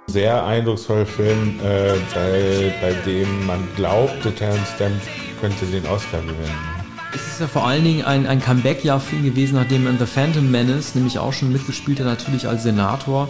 [0.09, 5.01] Sehr eindrucksvoller Film, äh, bei, bei dem man glaubte, Terence Stamp
[5.41, 6.75] könnte den Oscar gewinnen.
[7.15, 9.99] Es ist ja vor allen Dingen ein, ein Comeback-Jahr für ihn gewesen, nachdem er in
[9.99, 13.29] The Phantom Menace nämlich auch schon mitgespielt hat, natürlich als Senator.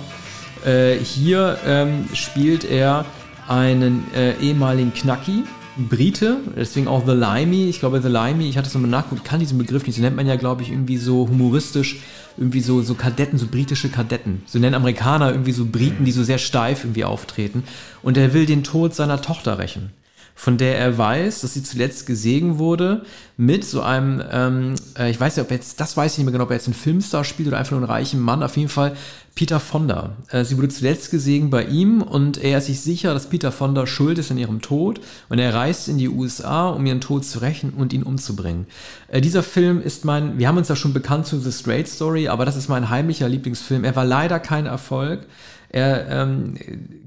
[0.64, 3.05] Äh, hier ähm, spielt er
[3.48, 5.44] einen äh, ehemaligen Knacki,
[5.77, 7.68] Brite, deswegen auch The Limey.
[7.68, 9.96] Ich glaube, The Limey, ich hatte es nochmal nachgeguckt, kann diesen Begriff nicht.
[9.96, 11.98] So nennt man ja, glaube ich, irgendwie so humoristisch,
[12.37, 14.42] irgendwie so, so Kadetten, so britische Kadetten.
[14.46, 17.64] So nennen Amerikaner irgendwie so Briten, die so sehr steif irgendwie auftreten.
[18.03, 19.90] Und er will den Tod seiner Tochter rächen
[20.34, 23.04] von der er weiß, dass sie zuletzt gesegnet wurde
[23.36, 26.32] mit so einem, ähm, äh, ich weiß nicht, ob jetzt, das weiß ich nicht mehr
[26.32, 28.68] genau, ob er jetzt einen Filmstar spielt oder einfach nur einen reichen Mann, auf jeden
[28.68, 28.96] Fall
[29.34, 30.16] Peter Fonda.
[30.30, 33.86] Äh, sie wurde zuletzt gesegnet bei ihm und er ist sich sicher, dass Peter Fonda
[33.86, 37.40] schuld ist an ihrem Tod und er reist in die USA, um ihren Tod zu
[37.40, 38.66] rächen und ihn umzubringen.
[39.08, 42.28] Äh, dieser Film ist mein, wir haben uns ja schon bekannt zu The Straight Story,
[42.28, 43.84] aber das ist mein heimlicher Lieblingsfilm.
[43.84, 45.26] Er war leider kein Erfolg.
[45.74, 46.54] Er ähm,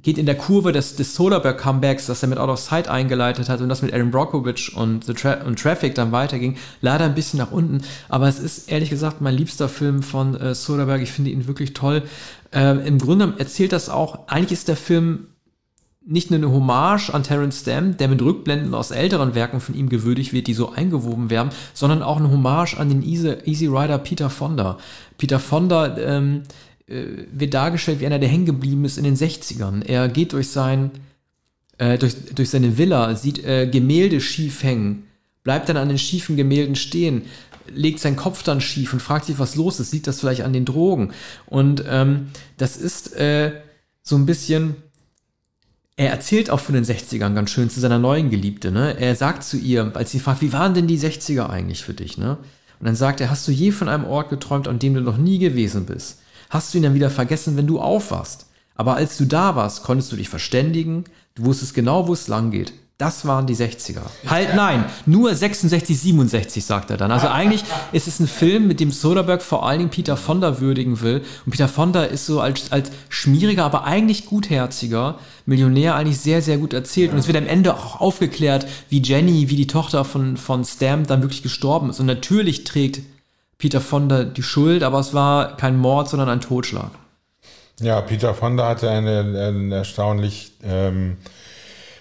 [0.01, 3.61] geht in der Kurve des, des Soderbergh-Comebacks, das er mit Out of Sight eingeleitet hat
[3.61, 7.39] und das mit Aaron Brockovich und, The Tra und Traffic dann weiterging, leider ein bisschen
[7.39, 7.81] nach unten.
[8.09, 11.01] Aber es ist ehrlich gesagt mein liebster Film von äh, Soderbergh.
[11.01, 12.03] Ich finde ihn wirklich toll.
[12.53, 15.27] Äh, Im Grunde erzählt das auch, eigentlich ist der Film
[16.05, 19.87] nicht nur eine Hommage an Terence Stamp, der mit Rückblenden aus älteren Werken von ihm
[19.87, 23.97] gewürdigt wird, die so eingewoben werden, sondern auch eine Hommage an den Easy, Easy Rider
[23.97, 24.77] Peter Fonda.
[25.17, 29.85] Peter Fonda ähm, äh, wird dargestellt wie einer, der hängen geblieben ist in den 60ern.
[29.85, 30.91] Er geht durch sein,
[31.77, 35.03] äh, durch, durch seine Villa, sieht äh, Gemälde schief hängen,
[35.43, 37.23] bleibt dann an den schiefen Gemälden stehen,
[37.69, 40.53] legt seinen Kopf dann schief und fragt sich, was los ist, sieht das vielleicht an
[40.53, 41.11] den Drogen.
[41.45, 43.51] Und ähm, das ist äh,
[44.01, 44.75] so ein bisschen
[45.99, 48.95] er erzählt auch von den 60ern ganz schön zu seiner neuen Geliebte, ne?
[48.99, 52.19] Er sagt zu ihr, als sie fragt, wie waren denn die 60er eigentlich für dich,
[52.19, 52.37] ne?
[52.79, 55.17] Und dann sagt er, hast du je von einem Ort geträumt, an dem du noch
[55.17, 56.19] nie gewesen bist?
[56.49, 58.47] Hast du ihn dann wieder vergessen, wenn du aufwachst?
[58.75, 61.05] Aber als du da warst, konntest du dich verständigen,
[61.35, 62.73] du wusstest genau, wo es lang geht.
[62.99, 64.01] Das waren die 60er.
[64.25, 67.11] Halt nein, nur 66, 67, sagt er dann.
[67.11, 70.99] Also eigentlich ist es ein Film, mit dem Soderbergh vor allen Dingen Peter Fonda würdigen
[71.01, 71.21] will.
[71.45, 76.57] Und Peter Fonda ist so als, als schmieriger, aber eigentlich gutherziger Millionär eigentlich sehr, sehr
[76.57, 77.11] gut erzählt.
[77.11, 81.05] Und es wird am Ende auch aufgeklärt, wie Jenny, wie die Tochter von, von Stamp
[81.05, 81.99] dann wirklich gestorben ist.
[81.99, 83.01] Und natürlich trägt
[83.57, 86.91] Peter Fonda die Schuld, aber es war kein Mord, sondern ein Totschlag.
[87.79, 90.53] Ja, Peter Fonda hatte eine, eine erstaunlich...
[90.63, 91.17] Ähm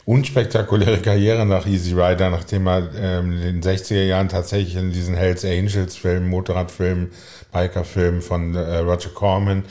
[0.06, 5.16] unspektakuläre Karriere nach Easy Rider, nachdem er ähm, in den 60er Jahren tatsächlich in diesen
[5.16, 7.10] Hells Angels Filmen, Motorradfilmen,
[7.52, 9.64] Bikerfilmen von äh, Roger Corman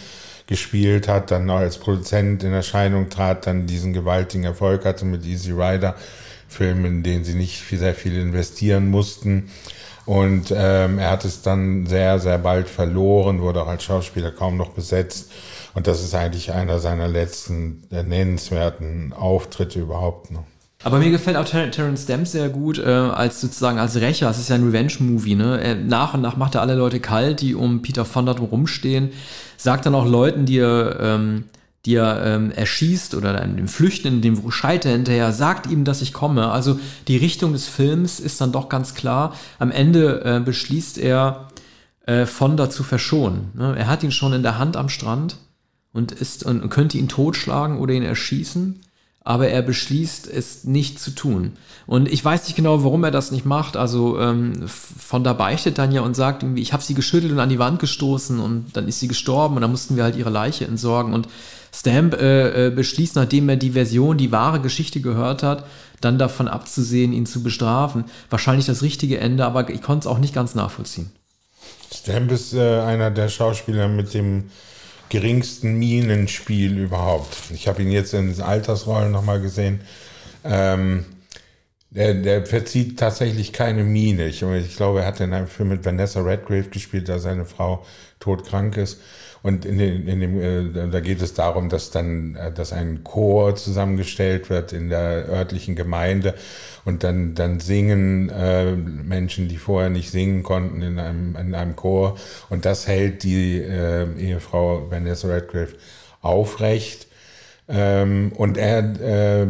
[0.46, 5.52] gespielt hat, dann als Produzent in Erscheinung trat, dann diesen gewaltigen Erfolg hatte mit Easy
[5.52, 5.96] Rider,
[6.48, 9.50] Filmen, in denen sie nicht sehr viel investieren mussten.
[10.06, 14.56] Und ähm, er hat es dann sehr, sehr bald verloren, wurde auch als Schauspieler kaum
[14.58, 15.32] noch besetzt
[15.76, 20.32] und das ist eigentlich einer seiner letzten nennenswerten Auftritte überhaupt.
[20.32, 20.40] Ne?
[20.84, 24.30] Aber mir gefällt auch Ter Terence Stamp sehr gut äh, als sozusagen als Rächer.
[24.30, 25.36] Es ist ja ein Revenge-Movie.
[25.36, 25.84] Ne?
[25.86, 29.12] Nach und nach macht er alle Leute kalt, die um Peter Fonda rumstehen.
[29.58, 31.44] Sagt dann auch Leuten, die er, ähm,
[31.86, 36.14] die er ähm, erschießt oder dem Flüchtenden, dem schreit er hinterher, sagt ihm, dass ich
[36.14, 36.50] komme.
[36.50, 39.36] Also die Richtung des Films ist dann doch ganz klar.
[39.60, 41.48] Am Ende äh, beschließt er,
[42.06, 43.52] äh, Fonda zu verschonen.
[43.54, 43.76] Ne?
[43.78, 45.38] Er hat ihn schon in der Hand am Strand
[45.94, 48.82] und, ist, und könnte ihn totschlagen oder ihn erschießen,
[49.24, 51.54] aber er beschließt, es nicht zu tun.
[51.88, 53.76] Und ich weiß nicht genau, warum er das nicht macht.
[53.76, 57.40] Also ähm, von da beichtet dann ja und sagt irgendwie, ich habe sie geschüttelt und
[57.40, 60.30] an die Wand gestoßen und dann ist sie gestorben und dann mussten wir halt ihre
[60.30, 61.14] Leiche entsorgen.
[61.14, 61.28] Und
[61.76, 65.66] Stamp äh, äh, beschließt, nachdem er die Version, die wahre Geschichte gehört hat,
[66.00, 68.06] dann davon abzusehen, ihn zu bestrafen.
[68.30, 71.12] Wahrscheinlich das richtige Ende, aber ich konnte es auch nicht ganz nachvollziehen.
[71.94, 74.46] Stamp ist äh, einer der Schauspieler mit dem
[75.10, 77.36] geringsten Minenspiel überhaupt.
[77.54, 79.82] Ich habe ihn jetzt in Altersrollen nochmal gesehen.
[80.44, 81.06] Ähm,
[81.96, 84.28] der, der verzieht tatsächlich keine Mine.
[84.28, 87.86] Ich, ich, glaube, er hat in einem Film mit Vanessa Redgrave gespielt, da seine Frau
[88.20, 89.02] todkrank ist.
[89.42, 93.04] Und in, den, in dem, äh, da geht es darum, dass dann, äh, dass ein
[93.04, 96.34] Chor zusammengestellt wird in der örtlichen Gemeinde
[96.84, 101.76] und dann, dann singen äh, Menschen, die vorher nicht singen konnten, in einem, in einem
[101.76, 102.18] Chor.
[102.50, 105.74] Und das hält die äh, Ehefrau Vanessa Redgrave
[106.22, 107.08] aufrecht.
[107.70, 108.80] Ähm, und er
[109.44, 109.48] äh,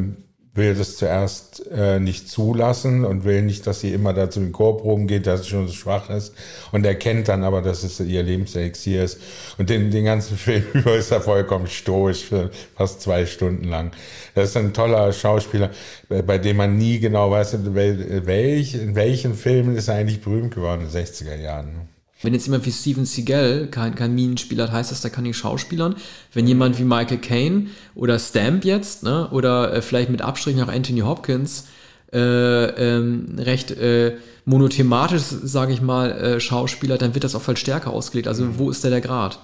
[0.55, 4.53] will das zuerst äh, nicht zulassen und will nicht, dass sie immer da zu den
[4.53, 6.33] Chorproben geht, dass sie schon so schwach ist
[6.71, 9.19] und erkennt dann aber, dass es ihr Lebenselixier ist
[9.57, 13.91] und den, den ganzen Film über ist er vollkommen stoisch für fast zwei Stunden lang.
[14.33, 15.71] Das ist ein toller Schauspieler,
[16.07, 20.85] bei dem man nie genau weiß, welch, in welchen Filmen ist er eigentlich berühmt geworden
[20.85, 21.94] in den 60er Jahren.
[22.25, 25.37] Wenn jetzt jemand wie Steven Seagal kein, kein Minenspieler hat, heißt das, der kann nicht
[25.37, 25.95] schauspielern.
[26.33, 30.67] Wenn jemand wie Michael Caine oder Stamp jetzt, ne, oder äh, vielleicht mit Abstrichen auch
[30.67, 31.67] Anthony Hopkins,
[32.11, 37.57] äh, ähm, recht äh, monothematisch, sage ich mal, äh, Schauspieler, dann wird das auch viel
[37.57, 38.27] stärker ausgelegt.
[38.27, 39.39] Also wo ist da der Grad?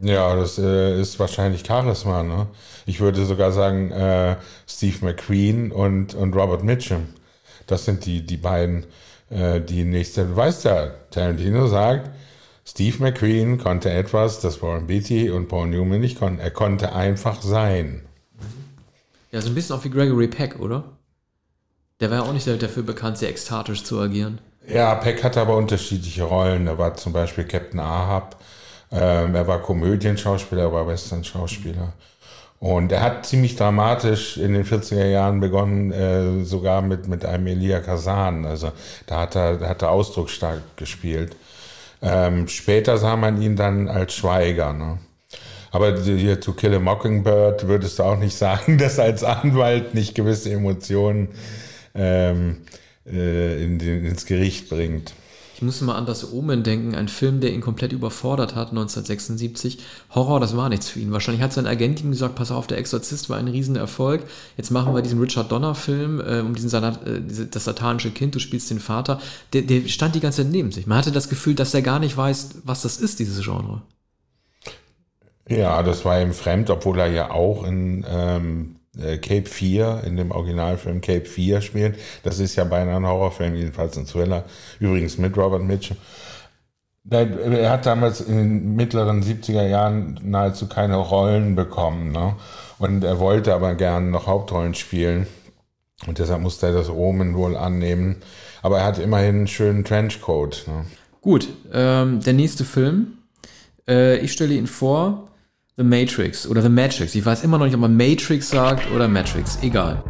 [0.00, 2.22] Ja, das äh, ist wahrscheinlich Charisma.
[2.22, 2.46] Ne?
[2.86, 4.36] Ich würde sogar sagen äh,
[4.66, 7.08] Steve McQueen und, und Robert Mitchum.
[7.66, 8.86] Das sind die, die beiden
[9.30, 12.10] äh, die nächste, weißt ja, Tarantino sagt,
[12.64, 16.38] Steve McQueen konnte etwas, das Warren Beatty und Paul Newman nicht konnten.
[16.38, 18.02] Er konnte einfach sein.
[19.30, 20.84] Ja, so ein bisschen auch wie Gregory Peck, oder?
[22.00, 24.38] Der war ja auch nicht dafür bekannt, sehr ekstatisch zu agieren.
[24.66, 26.66] Ja, Peck hatte aber unterschiedliche Rollen.
[26.66, 28.36] Er war zum Beispiel Captain Ahab.
[28.90, 31.92] Ähm, er war Komödienschauspieler, er war Western-Schauspieler.
[32.60, 37.46] Und er hat ziemlich dramatisch in den 40er Jahren begonnen, äh, sogar mit, mit einem
[37.46, 38.44] Elia Kazan.
[38.44, 38.72] Also
[39.06, 41.36] da hat er, da hat er ausdrucksstark gespielt.
[42.02, 44.72] Ähm, später sah man ihn dann als Schweiger.
[44.72, 44.98] Ne?
[45.70, 50.14] Aber hier To Kill a Mockingbird würdest du auch nicht sagen, dass als Anwalt nicht
[50.14, 51.28] gewisse Emotionen
[51.94, 52.58] ähm,
[53.06, 55.14] äh, in den, ins Gericht bringt.
[55.58, 59.78] Ich muss mal an das Omen denken, ein Film, der ihn komplett überfordert hat, 1976.
[60.14, 61.10] Horror, das war nichts für ihn.
[61.10, 64.22] Wahrscheinlich hat sein Agent ihm gesagt, pass auf, der Exorzist war ein Riesenerfolg.
[64.56, 68.38] Jetzt machen wir diesen Richard Donner-Film äh, um diesen Sanat, äh, das satanische Kind, du
[68.38, 69.20] spielst den Vater.
[69.52, 70.86] Der, der stand die ganze Zeit neben sich.
[70.86, 73.82] Man hatte das Gefühl, dass er gar nicht weiß, was das ist, dieses Genre.
[75.48, 80.16] Ja, das war ihm fremd, obwohl er ja auch in ähm, äh, Cape 4, in
[80.16, 81.98] dem Originalfilm Cape 4 spielt.
[82.22, 84.44] Das ist ja beinahe ein Horrorfilm, jedenfalls ein Thriller.
[84.80, 85.96] Übrigens mit Robert Mitchum.
[87.10, 92.12] Er hat damals in den mittleren 70er Jahren nahezu keine Rollen bekommen.
[92.12, 92.34] Ne?
[92.78, 95.26] Und er wollte aber gerne noch Hauptrollen spielen.
[96.06, 98.16] Und deshalb musste er das Omen wohl annehmen.
[98.62, 100.64] Aber er hat immerhin einen schönen Trenchcoat.
[100.66, 100.84] Ne?
[101.20, 103.18] Gut, ähm, der nächste Film.
[103.88, 105.27] Äh, ich stelle ihn vor.
[105.78, 107.14] The Matrix oder The Matrix.
[107.14, 109.60] Ich weiß immer noch nicht, ob man Matrix sagt oder Matrix.
[109.62, 110.02] Egal.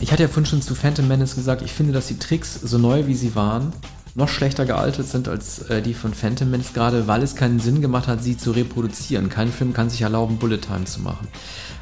[0.00, 2.78] Ich hatte ja vorhin schon zu Phantom Menace gesagt, ich finde, dass die Tricks, so
[2.78, 3.72] neu wie sie waren,
[4.16, 7.82] noch schlechter gealtert sind als äh, die von Phantom Menace, gerade weil es keinen Sinn
[7.82, 9.28] gemacht hat, sie zu reproduzieren.
[9.28, 11.28] Kein Film kann sich erlauben, Bullet Time zu machen.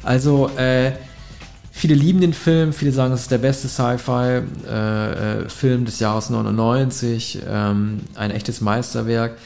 [0.03, 0.91] Also, äh,
[1.75, 6.29] Viele lieben den Film, viele sagen, es ist der beste Sci-Fi-Film äh, äh des Jahres
[6.29, 9.39] 99, ähm, ein echtes Meisterwerk.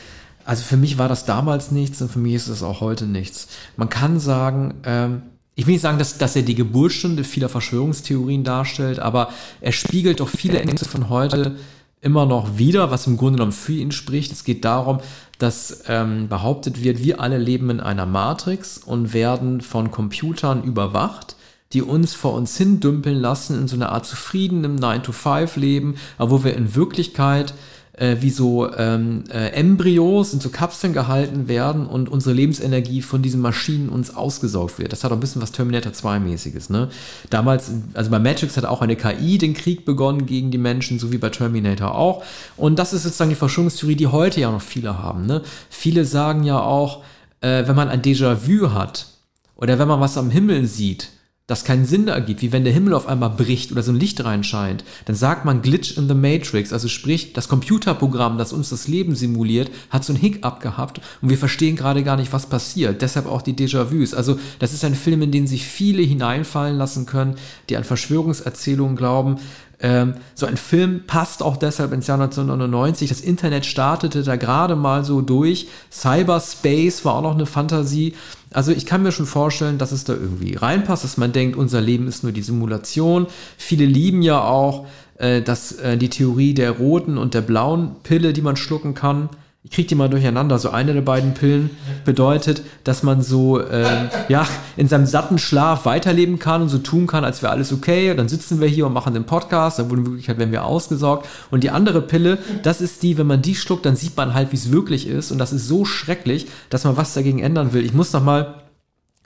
[0.43, 3.47] Also für mich war das damals nichts und für mich ist es auch heute nichts.
[3.77, 5.21] Man kann sagen, ähm,
[5.55, 9.29] ich will nicht sagen, dass, dass er die Geburtsstunde vieler Verschwörungstheorien darstellt, aber
[9.61, 11.55] er spiegelt doch viele Ängste von heute
[12.01, 14.33] immer noch wieder, was im Grunde genommen für ihn spricht.
[14.33, 14.99] Es geht darum,
[15.39, 21.36] dass ähm, behauptet wird, wir alle leben in einer Matrix und werden von Computern überwacht
[21.73, 26.43] die uns vor uns hin dümpeln lassen in so einer Art zufriedenem 9-to-5-Leben, aber wo
[26.43, 27.53] wir in Wirklichkeit
[27.97, 33.21] äh, wie so ähm, äh, Embryos in so Kapseln gehalten werden und unsere Lebensenergie von
[33.21, 34.91] diesen Maschinen uns ausgesaugt wird.
[34.91, 36.71] Das hat auch ein bisschen was Terminator 2-mäßiges.
[36.71, 36.89] Ne?
[37.29, 41.11] Damals, also bei Matrix hat auch eine KI den Krieg begonnen gegen die Menschen, so
[41.11, 42.23] wie bei Terminator auch.
[42.55, 45.25] Und das ist sozusagen die Verschwörungstheorie, die heute ja noch viele haben.
[45.25, 45.41] Ne?
[45.69, 47.03] Viele sagen ja auch,
[47.41, 49.07] äh, wenn man ein Déjà-vu hat
[49.55, 51.09] oder wenn man was am Himmel sieht,
[51.47, 54.23] das keinen Sinn ergibt, wie wenn der Himmel auf einmal bricht oder so ein Licht
[54.23, 58.89] reinscheint, dann sagt man Glitch in the Matrix, also sprich, das Computerprogramm, das uns das
[58.89, 63.01] Leben simuliert, hat so ein Hiccup gehabt und wir verstehen gerade gar nicht, was passiert.
[63.01, 64.13] Deshalb auch die Déjà-vus.
[64.13, 67.35] Also das ist ein Film, in den sich viele hineinfallen lassen können,
[67.69, 69.37] die an Verschwörungserzählungen glauben.
[69.79, 73.09] Ähm, so ein Film passt auch deshalb ins Jahr 1999.
[73.09, 75.67] Das Internet startete da gerade mal so durch.
[75.91, 78.15] Cyberspace war auch noch eine Fantasie.
[78.51, 81.81] Also ich kann mir schon vorstellen, dass es da irgendwie reinpasst, dass man denkt, unser
[81.81, 83.27] Leben ist nur die Simulation.
[83.57, 88.33] Viele lieben ja auch äh, dass, äh, die Theorie der roten und der blauen Pille,
[88.33, 89.29] die man schlucken kann
[89.67, 90.59] ich kriege die mal durcheinander.
[90.59, 91.71] So eine der beiden Pillen
[92.05, 97.05] bedeutet, dass man so ähm, ja in seinem satten Schlaf weiterleben kann und so tun
[97.05, 98.09] kann, als wäre alles okay.
[98.09, 99.79] Und dann sitzen wir hier und machen den Podcast.
[99.79, 101.27] Dann in Wirklichkeit werden wir ausgesorgt.
[101.51, 104.53] Und die andere Pille, das ist die, wenn man die schluckt, dann sieht man halt,
[104.53, 105.31] wie es wirklich ist.
[105.31, 107.83] Und das ist so schrecklich, dass man was dagegen ändern will.
[107.83, 108.61] Ich muss noch mal,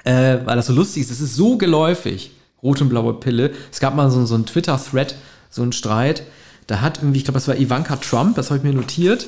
[0.05, 2.31] äh, weil das so lustig ist, es ist so geläufig,
[2.63, 3.51] rote und blaue Pille.
[3.71, 5.15] Es gab mal so, so einen Twitter-Thread,
[5.51, 6.23] so einen Streit.
[6.65, 9.27] Da hat irgendwie, ich glaube, das war Ivanka Trump, das habe ich mir notiert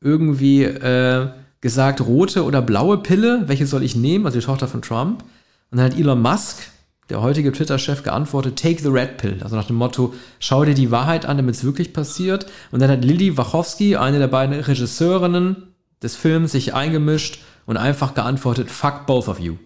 [0.00, 1.28] irgendwie äh,
[1.60, 4.26] gesagt, rote oder blaue Pille, welche soll ich nehmen?
[4.26, 5.22] Also die Tochter von Trump.
[5.70, 6.58] Und dann hat Elon Musk,
[7.10, 9.38] der heutige Twitter-Chef, geantwortet, take the red pill.
[9.42, 12.46] Also nach dem Motto, schau dir die Wahrheit an, damit es wirklich passiert.
[12.70, 18.14] Und dann hat Lily Wachowski, eine der beiden Regisseurinnen des Films, sich eingemischt und einfach
[18.14, 19.56] geantwortet, fuck both of you.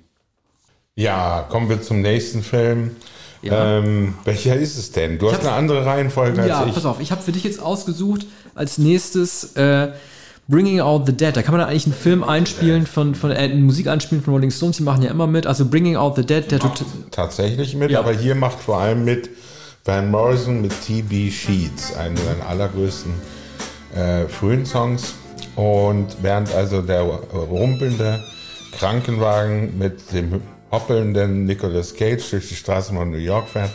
[0.97, 2.97] Ja, kommen wir zum nächsten Film.
[3.42, 3.79] Ja.
[3.79, 5.18] Ähm, welcher ist es denn?
[5.18, 6.68] Du hast eine andere Reihenfolge ja, als ich.
[6.68, 9.92] Ja, pass auf, ich habe für dich jetzt ausgesucht als nächstes äh,
[10.46, 13.48] Bringing Out the Dead, da kann man da eigentlich einen Film einspielen von, von äh,
[13.48, 15.46] Musik einspielen von Rolling Stones, die machen ja immer mit.
[15.46, 18.00] Also Bringing Out the Dead, der tut tatsächlich mit, ja.
[18.00, 19.30] aber hier macht vor allem mit
[19.87, 23.12] Van Morrison mit TB Sheets, einen seiner allergrößten
[23.94, 25.14] äh, frühen Songs.
[25.57, 28.22] Und während also der rumpelnde
[28.72, 33.70] Krankenwagen mit dem hoppelnden Nicolas Cage durch die Straßen von New York fährt,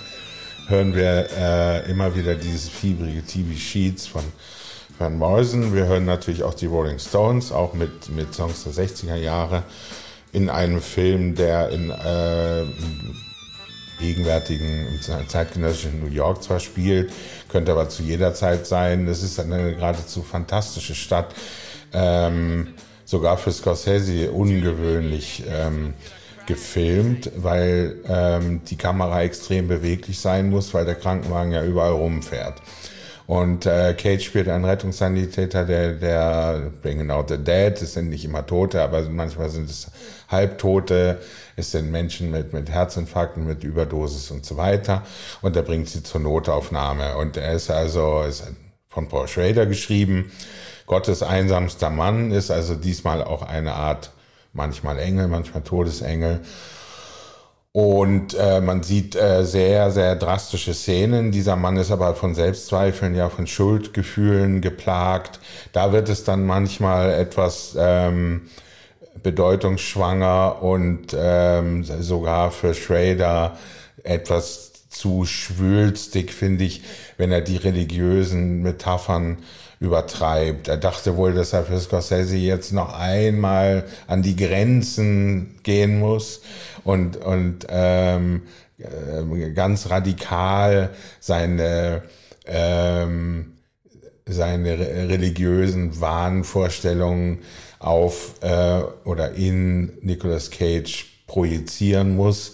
[0.67, 4.23] hören wir äh, immer wieder dieses fiebrige TB Sheets von
[5.00, 5.73] Van Morrison.
[5.73, 9.63] Wir hören natürlich auch die Rolling Stones, auch mit, mit Songs der 60er Jahre,
[10.33, 12.65] in einem Film, der in äh,
[14.00, 17.13] gegenwärtigen, zeitgenössischen New York zwar spielt,
[17.47, 19.08] könnte aber zu jeder Zeit sein.
[19.08, 21.33] Es ist eine geradezu fantastische Stadt,
[21.93, 22.73] ähm,
[23.06, 25.43] sogar für Scorsese ungewöhnlich.
[25.50, 25.93] Ähm,
[26.45, 32.56] gefilmt, weil ähm, die Kamera extrem beweglich sein muss, weil der Krankenwagen ja überall rumfährt.
[33.30, 37.80] Und äh, Cage spielt einen Rettungssanitäter, der, der bringen out the dead.
[37.80, 39.92] Es sind nicht immer Tote, aber manchmal sind es
[40.30, 41.19] Halbtote.
[41.56, 45.04] Es sind Menschen mit, mit Herzinfarkten, mit Überdosis und so weiter.
[45.44, 47.17] Und er bringt sie zur Notaufnahme.
[47.17, 48.48] Und er ist also ist
[48.90, 50.32] von Paul Schrader geschrieben.
[50.88, 54.10] Gottes einsamster Mann ist also diesmal auch eine Art,
[54.54, 56.42] manchmal Engel, manchmal Todesengel.
[57.72, 61.32] Und äh, man sieht äh, sehr, sehr drastische Szenen.
[61.32, 65.40] Dieser Mann ist aber von Selbstzweifeln, ja von Schuldgefühlen geplagt.
[65.72, 68.50] Da wird es dann manchmal etwas ähm,
[69.22, 73.58] bedeutungsschwanger und ähm, sogar für Schrader
[74.04, 76.82] etwas zu schwülstig, finde ich,
[77.17, 79.38] wenn er die religiösen Metaphern
[79.80, 80.67] übertreibt.
[80.67, 86.42] Er dachte wohl, dass er für Scorsese jetzt noch einmal an die Grenzen gehen muss
[86.84, 88.44] und, und ähm,
[88.77, 90.90] äh, ganz radikal
[91.21, 92.04] seine,
[92.46, 93.54] ähm,
[94.25, 97.40] seine religiösen Wahnvorstellungen
[97.80, 102.54] auf äh, oder in Nicolas Cage projizieren muss.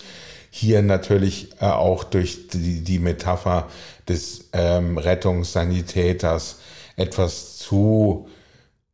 [0.52, 3.68] Hier natürlich äh, auch durch die, die Metapher
[4.08, 6.60] des ähm, Rettungssanitäters
[6.96, 8.28] etwas zu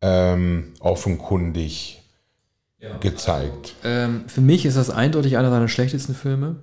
[0.02, 2.02] ähm, offenkundig
[2.80, 3.76] ja, gezeigt.
[3.84, 6.58] Also, ähm, für mich ist das eindeutig einer seiner schlechtesten Filme.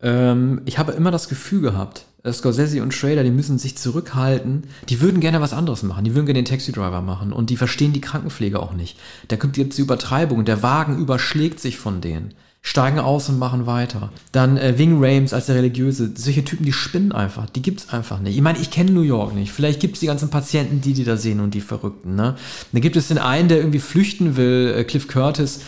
[0.00, 4.64] Ähm, ich habe immer das Gefühl gehabt, äh, Scorsese und Schrader, die müssen sich zurückhalten.
[4.88, 6.04] Die würden gerne was anderes machen.
[6.04, 7.32] Die würden gerne den Taxi-Driver machen.
[7.32, 8.98] Und die verstehen die Krankenpflege auch nicht.
[9.28, 10.44] Da gibt es die Übertreibung.
[10.44, 12.34] Der Wagen überschlägt sich von denen
[12.66, 14.10] steigen aus und machen weiter.
[14.32, 16.12] Dann äh, Wing Rames als der Religiöse.
[16.16, 17.48] Solche Typen, die spinnen einfach.
[17.50, 18.36] Die gibt's einfach nicht.
[18.36, 19.52] Ich meine, ich kenne New York nicht.
[19.52, 22.16] Vielleicht gibt's die ganzen Patienten, die die da sehen und die Verrückten.
[22.16, 22.36] Ne?
[22.72, 25.60] Dann gibt es den einen, der irgendwie flüchten will, äh, Cliff Curtis,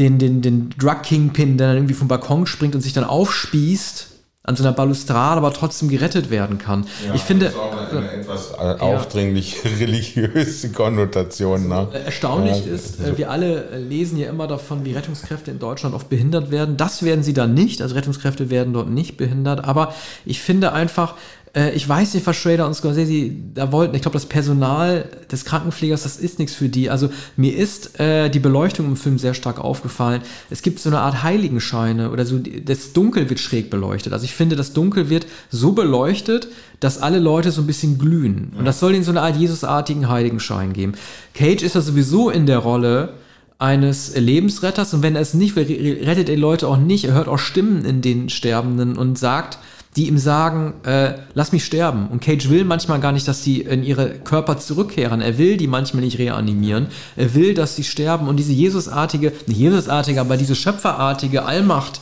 [0.00, 4.17] den, den, den Drug Kingpin, der dann irgendwie vom Balkon springt und sich dann aufspießt
[4.44, 6.86] an so einer Balustrade, aber trotzdem gerettet werden kann.
[7.06, 7.46] Ja, ich finde.
[7.46, 8.76] Das ist auch eine, äh, etwas ja.
[8.78, 11.68] aufdringlich religiöse Konnotation.
[11.68, 11.88] Ne?
[11.92, 13.18] Äh, erstaunlich ja, ist, so.
[13.18, 16.76] wir alle lesen ja immer davon, wie Rettungskräfte in Deutschland oft behindert werden.
[16.76, 17.82] Das werden sie dann nicht.
[17.82, 19.64] Also Rettungskräfte werden dort nicht behindert.
[19.64, 19.92] Aber
[20.24, 21.14] ich finde einfach,
[21.54, 23.94] äh, ich weiß nicht, was Schrader und Scorsese da wollten.
[23.94, 26.90] Ich glaube, das Personal des Krankenpflegers, das ist nichts für die.
[26.90, 30.22] Also mir ist äh, die Beleuchtung im Film sehr stark aufgefallen.
[30.50, 34.12] Es gibt so eine Art Heiligenscheine oder so, das Dunkel wird schräg beleuchtet.
[34.12, 36.48] Also ich finde, das Dunkel wird so beleuchtet,
[36.80, 38.52] dass alle Leute so ein bisschen glühen.
[38.56, 40.92] Und das soll ihnen so eine Art Jesusartigen Heiligenschein geben.
[41.34, 43.14] Cage ist ja sowieso in der Rolle
[43.58, 47.04] eines Lebensretters und wenn er es nicht will, rettet er Leute auch nicht.
[47.04, 49.58] Er hört auch Stimmen in den Sterbenden und sagt,
[49.98, 52.06] die ihm sagen, äh, lass mich sterben.
[52.06, 55.20] Und Cage will manchmal gar nicht, dass sie in ihre Körper zurückkehren.
[55.20, 56.86] Er will die manchmal nicht reanimieren.
[57.16, 58.28] Er will, dass sie sterben.
[58.28, 62.00] Und diese Jesusartige, nicht Jesusartige, aber diese schöpferartige Allmacht,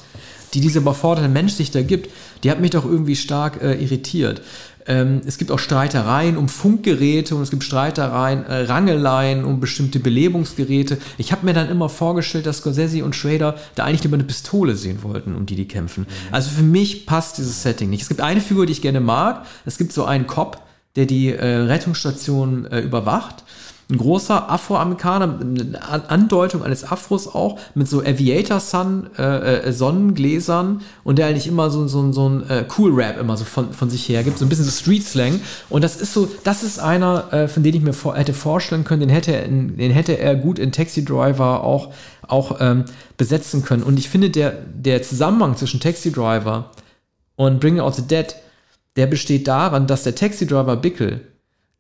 [0.53, 2.11] die dieser überforderte Mensch sich da gibt,
[2.45, 4.43] die hat mich doch irgendwie stark äh, irritiert.
[4.87, 9.99] Ähm, es gibt auch Streitereien um Funkgeräte und es gibt Streitereien, äh, Rangeleien um bestimmte
[9.99, 10.99] Belebungsgeräte.
[11.19, 14.77] Ich habe mir dann immer vorgestellt, dass Scorsese und Schrader da eigentlich lieber eine Pistole
[14.77, 16.03] sehen wollten, um die die kämpfen.
[16.03, 16.35] Mhm.
[16.35, 18.03] Also für mich passt dieses Setting nicht.
[18.03, 19.47] Es gibt eine Figur, die ich gerne mag.
[19.65, 20.63] Es gibt so einen Cop,
[20.95, 23.45] der die äh, Rettungsstation äh, überwacht
[23.89, 30.81] ein großer Afroamerikaner, eine Andeutung eines Afros auch, mit so Aviator Sun äh, äh, Sonnengläsern
[31.05, 33.89] und der eigentlich immer so, so, so ein äh, Cool Rap immer so von, von
[33.89, 35.41] sich her gibt, so ein bisschen so Street Slang.
[35.69, 38.83] Und das ist so, das ist einer, äh, von dem ich mir vor, hätte vorstellen
[38.83, 41.93] können, den hätte er, den hätte er gut in Taxi Driver auch,
[42.27, 43.85] auch ähm, besetzen können.
[43.85, 46.71] Und ich finde, der, der Zusammenhang zwischen Taxi Driver
[47.37, 48.35] und Bring Out the Dead,
[48.97, 51.21] der besteht daran, dass der Taxi Driver Bickel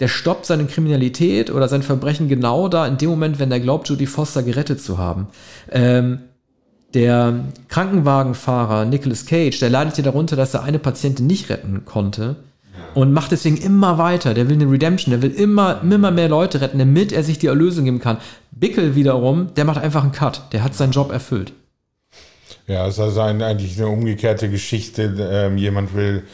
[0.00, 3.88] der stoppt seine Kriminalität oder sein Verbrechen genau da, in dem Moment, wenn er glaubt,
[3.88, 5.28] Judy Foster gerettet zu haben.
[5.70, 6.20] Ähm,
[6.94, 12.36] der Krankenwagenfahrer Nicolas Cage, der leidet hier darunter, dass er eine Patientin nicht retten konnte
[12.94, 14.34] und macht deswegen immer weiter.
[14.34, 17.48] Der will eine Redemption, der will immer, immer mehr Leute retten, damit er sich die
[17.48, 18.18] Erlösung geben kann.
[18.50, 20.42] Bickel wiederum, der macht einfach einen Cut.
[20.52, 21.52] Der hat seinen Job erfüllt.
[22.66, 25.14] Ja, es ist also eigentlich eine umgekehrte Geschichte.
[25.30, 26.24] Ähm, jemand will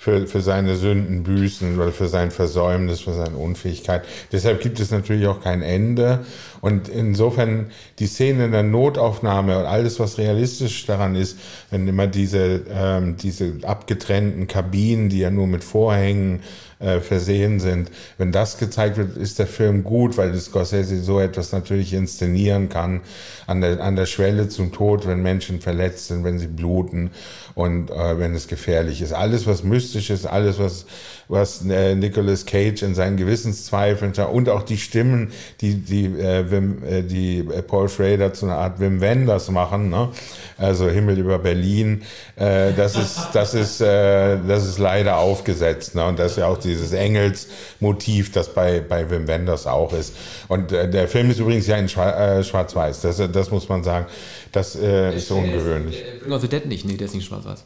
[0.00, 4.04] für, für seine Sünden büßen oder für sein Versäumnis, für seine Unfähigkeit.
[4.30, 6.24] Deshalb gibt es natürlich auch kein Ende.
[6.60, 11.38] Und insofern die Szene in der Notaufnahme und alles, was realistisch daran ist,
[11.70, 16.40] wenn immer diese, ähm, diese abgetrennten Kabinen, die ja nur mit Vorhängen
[16.80, 17.90] äh, versehen sind.
[18.18, 23.00] Wenn das gezeigt wird, ist der Film gut, weil Scorsese so etwas natürlich inszenieren kann,
[23.46, 27.10] an der, an der Schwelle zum Tod, wenn Menschen verletzt sind, wenn sie bluten
[27.54, 29.12] und äh, wenn es gefährlich ist.
[29.12, 30.86] Alles, was mystisch ist, alles, was,
[31.28, 36.50] was äh, Nicolas Cage in seinen Gewissenszweifeln und auch die Stimmen, die, die äh, äh,
[36.50, 40.10] Wim, äh, die äh, Paul Schrader zu einer Art Wim Wenders machen, ne?
[40.56, 42.02] also Himmel über Berlin,
[42.36, 46.04] äh, das ist, das ist, äh, das ist leider aufgesetzt, ne?
[46.06, 50.14] und das ist ja auch dieses Engelsmotiv, das bei, bei Wim Wenders auch ist.
[50.48, 53.82] Und äh, der Film ist übrigens ja in Schwa äh, Schwarz-Weiß, das, das muss man
[53.84, 54.06] sagen,
[54.52, 56.02] das äh, ist ungewöhnlich.
[56.22, 57.64] Bring of the Dead nicht, nee, der ist nicht schwarz-weiß.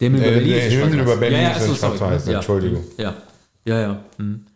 [0.00, 2.84] Der Himmel über Berlin, der Himmel über Berlin ja, ja, ist in Schwarz-Weiß, Entschuldigung.
[2.98, 3.14] Ja,
[3.64, 4.04] ja, ja.
[4.18, 4.46] Hm.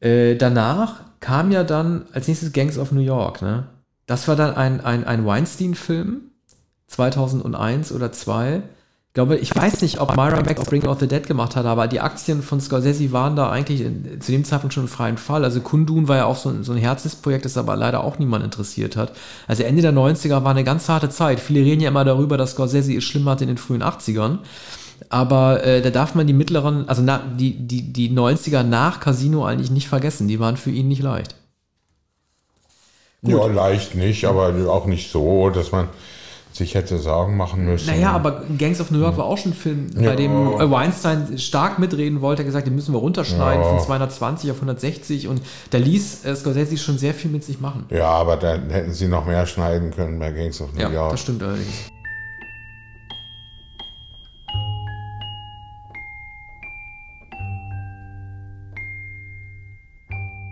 [0.00, 3.66] Äh, danach kam ja dann als nächstes Gangs of New York, ne?
[4.06, 6.22] Das war dann ein, ein, ein Weinstein-Film,
[6.88, 8.62] 2001 oder 2.
[9.10, 11.88] Ich glaube, ich weiß nicht, ob Myra Max Bring of the Dead gemacht hat, aber
[11.88, 15.42] die Aktien von Scorsese waren da eigentlich in, zu dem Zeitpunkt schon im freien Fall.
[15.42, 18.94] Also Kundun war ja auch so, so ein Herzensprojekt, das aber leider auch niemand interessiert
[18.94, 19.12] hat.
[19.48, 21.40] Also Ende der 90er war eine ganz harte Zeit.
[21.40, 24.38] Viele reden ja immer darüber, dass Scorsese es schlimm hatte in den frühen 80ern.
[25.08, 29.44] Aber äh, da darf man die mittleren, also na, die, die, die 90er nach Casino
[29.44, 30.28] eigentlich nicht vergessen.
[30.28, 31.34] Die waren für ihn nicht leicht.
[33.24, 33.32] Gut.
[33.32, 35.88] Ja, leicht nicht, aber auch nicht so, dass man
[36.52, 37.86] sich hätte Sorgen machen müssen.
[37.86, 40.10] Naja, aber Gangs of New York war auch schon ein Film, ja.
[40.10, 42.42] bei dem Weinstein stark mitreden wollte.
[42.42, 43.68] Er gesagt, den müssen wir runterschneiden ja.
[43.68, 47.86] von 220 auf 160 und da ließ äh, Scorsese schon sehr viel mit sich machen.
[47.90, 50.94] Ja, aber dann hätten sie noch mehr schneiden können bei Gangs of New ja, York.
[50.94, 51.90] Ja, das stimmt allerdings.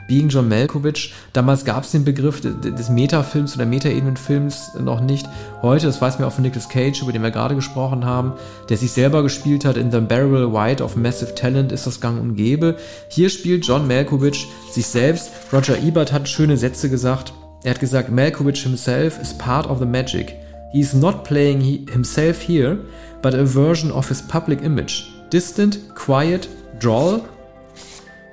[0.08, 1.14] Being John Malkovich.
[1.32, 5.28] Damals gab es den Begriff des Metafilms oder Metaebenenfilms noch nicht.
[5.62, 8.32] Heute, das weiß man auch von Nicolas Cage, über den wir gerade gesprochen haben,
[8.68, 12.20] der sich selber gespielt hat in The Unbearable White of Massive Talent, ist das gang
[12.20, 12.76] und gäbe.
[13.08, 15.30] Hier spielt John Malkovich sich selbst.
[15.52, 17.32] Roger Ebert hat schöne Sätze gesagt.
[17.62, 20.34] Er hat gesagt, Malkovich himself is part of the magic.
[20.72, 22.78] He is not playing himself here,
[23.20, 25.12] but a version of his public image.
[25.30, 26.48] Distant, quiet,
[26.78, 27.20] droll,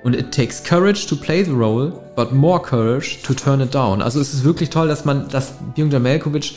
[0.06, 4.04] und it takes courage to play the role, but more courage to turn it down.
[4.04, 6.54] Also es ist wirklich toll, dass man, dass Björn Melkovic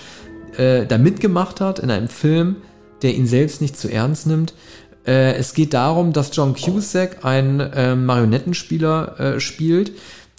[0.59, 2.57] äh, da mitgemacht hat in einem Film,
[3.01, 4.53] der ihn selbst nicht zu ernst nimmt.
[5.07, 9.93] Äh, es geht darum, dass John Cusack einen äh, Marionettenspieler äh, spielt,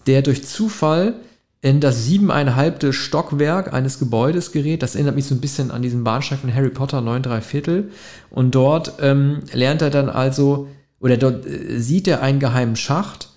[0.05, 1.15] der durch Zufall
[1.63, 4.83] in das siebeneinhalbte Stockwerk eines Gebäudes gerät.
[4.83, 7.91] Das erinnert mich so ein bisschen an diesen Bahnsteig von Harry Potter 9 3 Viertel.
[8.29, 10.67] Und dort ähm, lernt er dann also
[10.99, 13.29] oder dort äh, sieht er einen geheimen Schacht,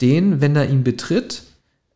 [0.00, 1.42] den, wenn er ihn betritt,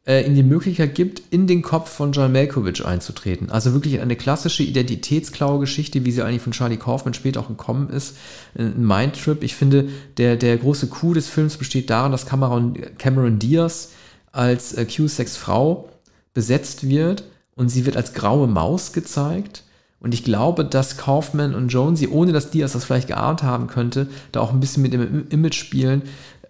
[0.07, 3.51] äh, ihm die Möglichkeit gibt, in den Kopf von John Malkovich einzutreten.
[3.51, 8.17] Also wirklich eine klassische Identitätsklaue-Geschichte, wie sie eigentlich von Charlie Kaufman später auch gekommen ist.
[8.59, 9.45] Ein Mindtrip.
[9.45, 13.91] Ich finde, der, der große Coup des Films besteht darin, dass Cameron, Cameron Diaz
[14.33, 15.89] als äh, Q-Sex Frau
[16.35, 19.62] besetzt wird und sie wird als graue Maus gezeigt
[20.03, 24.09] und ich glaube, dass Kaufman und Jonesy, ohne dass Diaz das vielleicht geahnt haben könnte,
[24.33, 26.03] da auch ein bisschen mit dem Image spielen,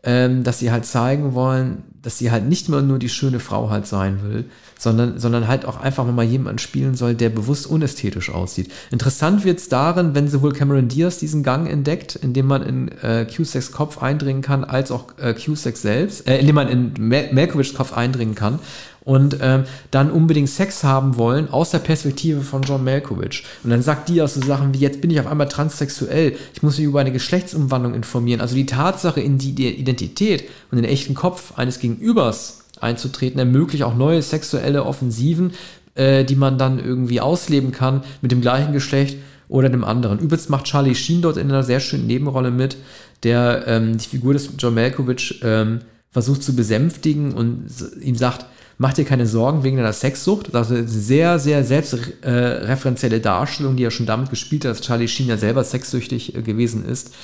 [0.04, 3.68] ähm, dass sie halt zeigen wollen, dass sie halt nicht mehr nur die schöne Frau
[3.68, 4.46] halt sein will,
[4.82, 8.72] sondern, sondern halt auch einfach mal jemanden spielen soll, der bewusst unästhetisch aussieht.
[8.90, 13.24] Interessant wird es darin, wenn sowohl Cameron Diaz diesen Gang entdeckt, indem man in äh,
[13.24, 17.92] Cusacks Kopf eindringen kann, als auch äh, Cusack selbst, äh, indem man in Mal Kopf
[17.92, 18.58] eindringen kann
[19.04, 23.44] und ähm, dann unbedingt Sex haben wollen aus der Perspektive von John Malkovich.
[23.62, 26.78] Und dann sagt auch so Sachen wie, jetzt bin ich auf einmal transsexuell, ich muss
[26.78, 28.40] mich über eine Geschlechtsumwandlung informieren.
[28.40, 33.84] Also die Tatsache, in die, die Identität und den echten Kopf eines Gegenübers einzutreten, ermöglicht
[33.84, 35.52] auch neue sexuelle Offensiven,
[35.94, 39.18] äh, die man dann irgendwie ausleben kann mit dem gleichen Geschlecht
[39.48, 40.18] oder dem anderen.
[40.18, 42.76] Übrigens macht Charlie Sheen dort in einer sehr schönen Nebenrolle mit,
[43.22, 45.80] der ähm, die Figur des John Malkovich ähm,
[46.10, 47.66] versucht zu besänftigen und
[48.00, 48.46] ihm sagt,
[48.78, 50.54] mach dir keine Sorgen wegen deiner Sexsucht.
[50.54, 55.08] Das ist eine sehr, sehr selbstreferenzielle Darstellung, die er schon damit gespielt hat, dass Charlie
[55.08, 57.14] Sheen ja selber sexsüchtig äh, gewesen ist.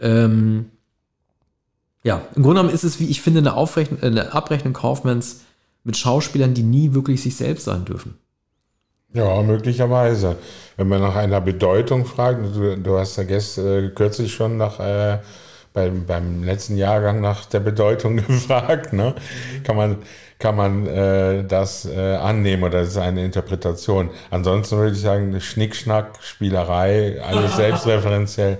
[0.00, 0.66] Ähm,
[2.02, 5.42] ja, im Grunde genommen ist es, wie ich finde, eine, Aufrechnung, eine Abrechnung Kaufmanns
[5.84, 8.18] mit Schauspielern, die nie wirklich sich selbst sein dürfen.
[9.12, 10.36] Ja, möglicherweise.
[10.76, 14.78] Wenn man nach einer Bedeutung fragt, du, du hast ja gestern, äh, kürzlich schon nach
[14.78, 15.18] äh,
[15.72, 19.14] beim, beim letzten Jahrgang nach der Bedeutung gefragt, ne?
[19.64, 19.98] Kann man
[20.40, 24.08] kann man äh, das äh, annehmen oder das ist eine Interpretation.
[24.30, 28.58] Ansonsten würde ich sagen, Schnickschnack, Spielerei, alles selbstreferenziell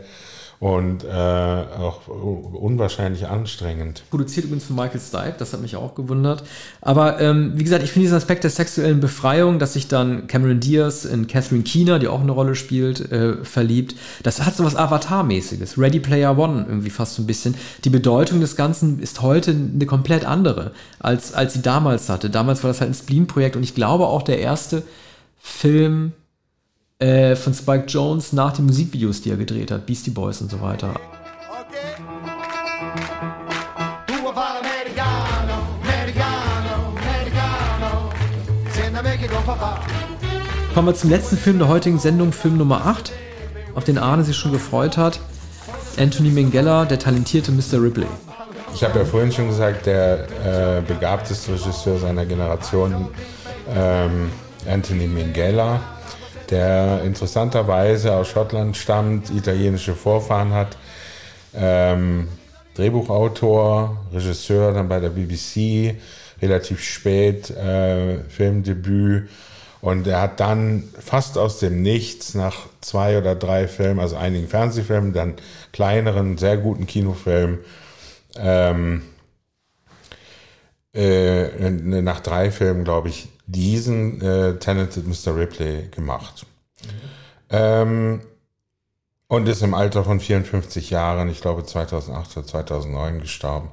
[0.61, 4.03] und äh, auch unwahrscheinlich anstrengend.
[4.11, 6.45] Produziert übrigens von Michael Stipe, das hat mich auch gewundert.
[6.83, 10.61] Aber ähm, wie gesagt, ich finde diesen Aspekt der sexuellen Befreiung, dass sich dann Cameron
[10.61, 14.77] Diaz in Catherine Keener, die auch eine Rolle spielt, äh, verliebt, das hat so was
[14.77, 15.79] Avatar-mäßiges.
[15.79, 17.55] Ready Player One irgendwie fast so ein bisschen.
[17.85, 22.29] Die Bedeutung des Ganzen ist heute eine komplett andere, als, als sie damals hatte.
[22.29, 24.83] Damals war das halt ein Spleen-Projekt und ich glaube auch der erste
[25.39, 26.13] Film,
[27.01, 30.61] äh, von Spike Jones nach den Musikvideos, die er gedreht hat, Beastie Boys und so
[30.61, 30.91] weiter.
[30.91, 32.21] Okay.
[40.75, 43.13] Kommen wir zum letzten Film der heutigen Sendung, Film Nummer 8,
[43.75, 45.21] auf den Arne sich schon gefreut hat.
[45.99, 47.83] Anthony Minghella, der talentierte Mr.
[47.83, 48.07] Ripley.
[48.73, 53.09] Ich habe ja vorhin schon gesagt, der äh, begabteste Regisseur seiner Generation,
[53.75, 54.31] ähm,
[54.71, 55.81] Anthony Minghella,
[56.51, 60.77] der interessanterweise aus Schottland stammt, italienische Vorfahren hat,
[61.55, 62.29] ähm,
[62.75, 65.97] Drehbuchautor, Regisseur dann bei der BBC,
[66.41, 69.29] relativ spät äh, Filmdebüt.
[69.81, 74.47] Und er hat dann fast aus dem Nichts nach zwei oder drei Filmen, also einigen
[74.47, 75.35] Fernsehfilmen, dann
[75.73, 77.61] kleineren, sehr guten Kinofilmen,
[78.37, 79.03] ähm,
[80.95, 85.37] äh, nach drei Filmen, glaube ich, diesen äh, Talented Mr.
[85.37, 86.47] Ripley gemacht.
[86.83, 86.89] Mhm.
[87.51, 88.21] Ähm,
[89.29, 93.71] und ist im Alter von 54 Jahren, ich glaube 2008 oder 2009 gestorben.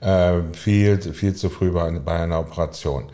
[0.00, 3.04] Äh, viel, viel zu früh bei, bei einer Operation.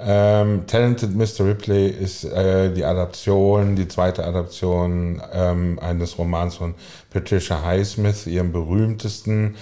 [0.00, 1.46] Ähm, Talented Mr.
[1.46, 6.74] Ripley ist äh, die Adaption, die zweite Adaption ähm, eines Romans von
[7.10, 9.56] Patricia Highsmith, ihrem berühmtesten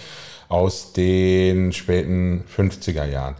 [0.48, 3.34] aus den späten 50er Jahren.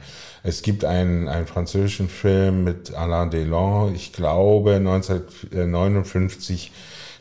[0.46, 6.70] Es gibt einen, einen französischen Film mit Alain Delon, ich glaube 1959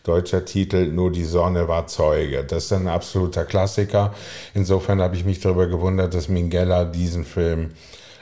[0.04, 2.44] deutscher Titel Nur die Sonne war Zeuge.
[2.44, 4.14] Das ist ein absoluter Klassiker.
[4.54, 7.72] Insofern habe ich mich darüber gewundert, dass Minghella diesen Film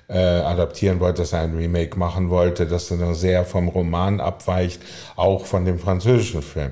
[0.07, 4.81] äh, adaptieren wollte, dass er ein Remake machen wollte, das dann sehr vom Roman abweicht,
[5.17, 6.71] auch von dem französischen Film,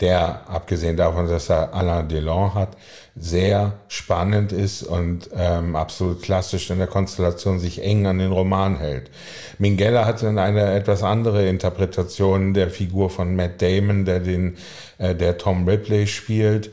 [0.00, 2.76] der, abgesehen davon, dass er Alain Delon hat,
[3.14, 8.78] sehr spannend ist und ähm, absolut klassisch in der Konstellation sich eng an den Roman
[8.78, 9.10] hält.
[9.58, 14.56] Minghella hat dann eine etwas andere Interpretation der Figur von Matt Damon, der den,
[14.96, 16.70] äh, der Tom Ripley spielt.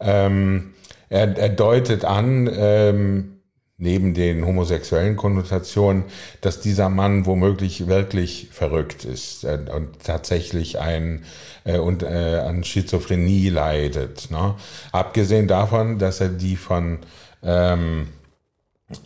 [0.00, 0.74] Ähm,
[1.08, 3.35] er, er deutet an, ähm,
[3.78, 6.04] neben den homosexuellen Konnotationen,
[6.40, 11.24] dass dieser Mann womöglich wirklich verrückt ist äh, und tatsächlich ein
[11.64, 14.30] äh, und äh, an Schizophrenie leidet.
[14.30, 14.54] Ne?
[14.92, 17.00] Abgesehen davon, dass er die von
[17.42, 18.08] ähm,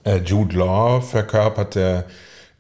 [0.05, 2.05] äh, Jude Law verkörperte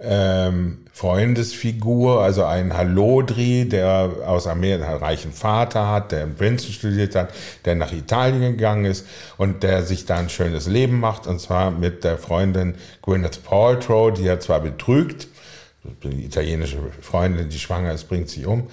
[0.00, 6.74] ähm, Freundesfigur, also ein Hallodri, der aus Amerika einen reichen Vater hat, der in Princeton
[6.74, 7.30] studiert hat,
[7.64, 9.07] der nach Italien gegangen ist
[9.38, 14.12] und der sich da ein schönes Leben macht, und zwar mit der Freundin Gwyneth Paltrow,
[14.12, 15.28] die er zwar betrügt,
[16.03, 18.66] die italienische Freundin, die schwanger ist, bringt sich um,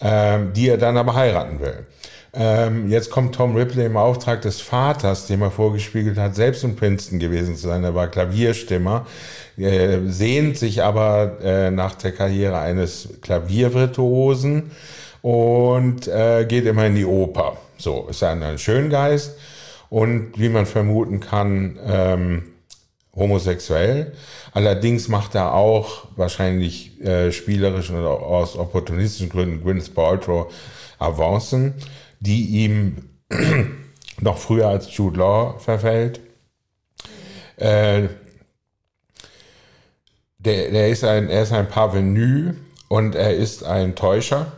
[0.00, 1.86] ähm, die er dann aber heiraten will.
[2.32, 6.76] Ähm, jetzt kommt Tom Ripley im Auftrag des Vaters, dem er vorgespiegelt hat, selbst in
[6.76, 7.82] Princeton gewesen zu sein.
[7.82, 9.06] Er war Klavierstimmer,
[9.60, 14.70] äh, sehnt sich aber äh, nach der Karriere eines Klaviervirtuosen
[15.22, 17.56] und äh, geht immer in die Oper.
[17.78, 19.36] So, ist ein, ein Schöngeist
[19.88, 22.42] und wie man vermuten kann, ähm,
[23.14, 24.12] homosexuell.
[24.52, 30.52] Allerdings macht er auch wahrscheinlich äh, spielerisch oder aus opportunistischen Gründen Gwyneth Paltrow
[30.98, 31.74] Avancen,
[32.20, 32.96] die ihm
[34.20, 36.20] noch früher als Jude Law verfällt.
[37.56, 38.08] Äh,
[40.44, 42.54] der, der ist ein, er ist ein Parvenu
[42.88, 44.52] und er ist ein Täuscher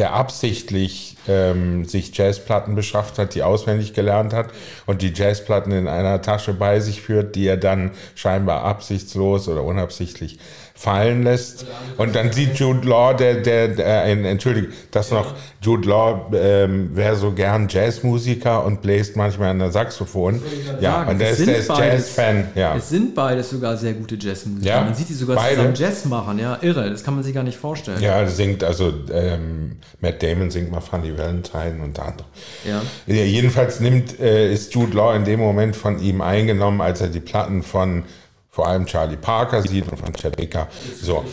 [0.00, 4.48] der absichtlich ähm, sich Jazzplatten beschafft hat, die auswendig gelernt hat
[4.86, 9.62] und die Jazzplatten in einer Tasche bei sich führt, die er dann scheinbar absichtslos oder
[9.62, 10.38] unabsichtlich
[10.80, 11.66] fallen lässt.
[11.98, 16.96] Und dann sieht Jude Law, der, der, der äh, entschuldige, das noch, Jude Law ähm,
[16.96, 20.40] wäre so gern Jazzmusiker und bläst manchmal an der Saxophon.
[20.80, 22.48] Ja, und der ist, der ist Jazz-Fan.
[22.54, 22.76] Ja.
[22.76, 24.66] Es sind beides sogar sehr gute Jazzmusiker.
[24.66, 25.56] Ja, man sieht die sogar beide.
[25.56, 26.38] zusammen Jazz machen.
[26.38, 26.88] Ja, irre.
[26.88, 28.00] Das kann man sich gar nicht vorstellen.
[28.00, 32.26] Ja, singt, also ähm, Matt Damon singt mal Funny Valentine und andere.
[32.66, 32.80] Ja.
[33.06, 37.08] ja jedenfalls nimmt, äh, ist Jude Law in dem Moment von ihm eingenommen, als er
[37.08, 38.04] die Platten von
[38.50, 40.68] vor allem Charlie Parker sieht und von Chad Baker.
[41.00, 41.24] So.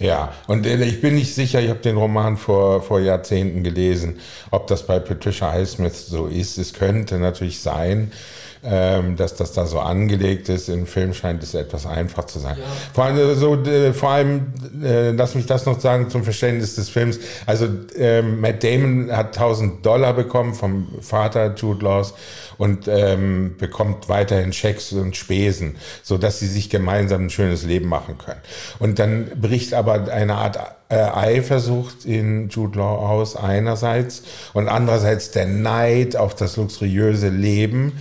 [0.00, 4.18] Ja, und äh, ich bin nicht sicher, ich habe den Roman vor, vor Jahrzehnten gelesen,
[4.50, 6.58] ob das bei Patricia Highsmith so ist.
[6.58, 8.10] Es könnte natürlich sein
[8.62, 10.68] ähm, dass das da so angelegt ist.
[10.68, 12.56] Im Film scheint es etwas einfach zu sein.
[12.58, 12.64] Ja.
[12.92, 14.52] Vor allem, so, äh, vor allem
[14.82, 17.18] äh, lass mich das noch sagen zum Verständnis des Films.
[17.46, 22.14] Also ähm, Matt Damon hat 1000 Dollar bekommen vom Vater Jude Laws
[22.58, 27.88] und ähm, bekommt weiterhin Schecks und Spesen, so dass sie sich gemeinsam ein schönes Leben
[27.88, 28.40] machen können.
[28.78, 30.58] Und dann bricht aber eine Art
[30.90, 37.92] äh, Eifersucht in Jude Law aus einerseits und andererseits der Neid auf das luxuriöse Leben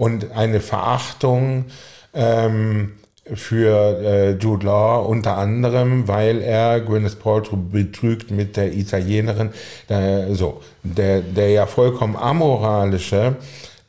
[0.00, 1.66] und eine Verachtung
[2.14, 2.92] ähm,
[3.34, 9.50] für äh, Jude Law unter anderem, weil er Gwyneth Paltrow betrügt mit der Italienerin,
[9.90, 13.36] der, so der der ja vollkommen amoralische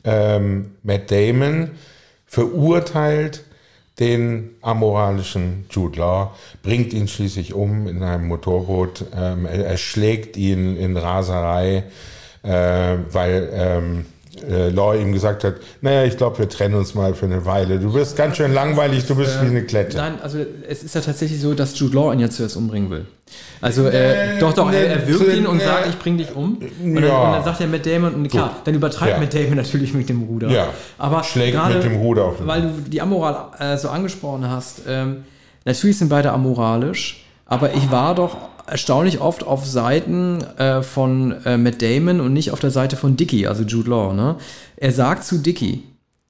[0.04, 1.70] ähm, Matt Damon
[2.26, 3.44] verurteilt
[3.98, 10.36] den amoralischen Jude Law, bringt ihn schließlich um in einem Motorboot, ähm, er, er, schlägt
[10.36, 11.84] ihn in Raserei,
[12.42, 14.06] äh, weil ähm,
[14.48, 17.78] äh, Law ihm gesagt hat, naja, ich glaube, wir trennen uns mal für eine Weile.
[17.78, 19.96] Du wirst ganz schön langweilig, du bist äh, wie eine Klette.
[19.96, 20.38] Nein, also
[20.68, 23.06] es ist ja tatsächlich so, dass Jude Law ihn ja zuerst umbringen will.
[23.60, 26.58] Also äh, doch, doch, er, er wirkt ihn und sagt, ich bring dich um.
[26.82, 27.22] Und dann, ja.
[27.22, 29.18] und dann sagt er Matt Damon, und klar, dann übertreibt ja.
[29.18, 30.48] Matt Damon natürlich mit dem Ruder.
[30.48, 30.68] Ja.
[30.98, 34.48] Aber schlägt grade, mit dem Ruder auf den Weil du die Amoral äh, so angesprochen
[34.48, 35.24] hast, ähm,
[35.64, 38.36] natürlich sind beide amoralisch, aber ich war doch
[38.66, 43.16] erstaunlich oft auf Seiten äh, von äh, Matt Damon und nicht auf der Seite von
[43.16, 44.12] Dicky, also Jude Law.
[44.12, 44.36] Ne?
[44.76, 45.82] Er sagt zu Dicky,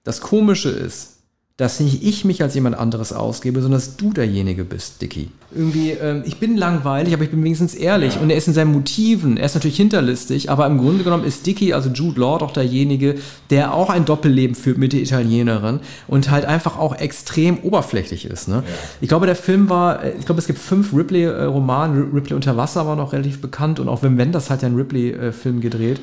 [0.04, 1.21] das Komische ist,
[1.62, 5.30] dass nicht ich mich als jemand anderes ausgebe, sondern dass du derjenige bist, Dicky.
[5.54, 8.18] Irgendwie, ähm, ich bin langweilig, aber ich bin wenigstens ehrlich.
[8.18, 11.46] Und er ist in seinen Motiven, er ist natürlich hinterlistig, aber im Grunde genommen ist
[11.46, 13.14] Dicky, also Jude Law, doch derjenige,
[13.50, 18.48] der auch ein Doppelleben führt mit der Italienerin und halt einfach auch extrem oberflächlich ist.
[18.48, 18.64] Ne?
[19.00, 22.10] Ich glaube, der Film war, äh, ich glaube, es gibt fünf Ripley-Romanen.
[22.12, 25.60] Ripley unter Wasser war noch relativ bekannt und auch Wim Wenders hat ja einen Ripley-Film
[25.60, 26.00] gedreht.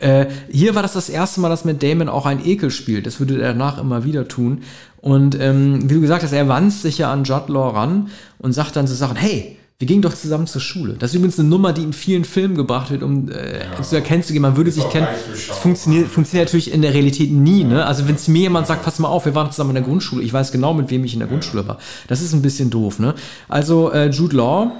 [0.00, 3.06] Äh, hier war das das erste Mal, dass mit Damon auch ein Ekel spielt.
[3.06, 4.62] Das würde er danach immer wieder tun.
[5.00, 8.52] Und ähm, wie du gesagt hast, er wandt sich ja an Judd Law ran und
[8.52, 10.94] sagt dann so Sachen, hey, wir gingen doch zusammen zur Schule.
[10.98, 13.80] Das ist übrigens eine Nummer, die in vielen Filmen gebracht wird, um äh, ja.
[13.80, 15.06] zu erkennen zu gehen, man würde sich kennen.
[15.34, 17.62] Funktioniert, funktioniert natürlich in der Realität nie.
[17.62, 17.86] Ne?
[17.86, 20.24] Also wenn es mir jemand sagt, pass mal auf, wir waren zusammen in der Grundschule,
[20.24, 21.78] ich weiß genau, mit wem ich in der Grundschule war.
[22.08, 22.98] Das ist ein bisschen doof.
[22.98, 23.14] Ne?
[23.48, 24.72] Also äh, Jude Law,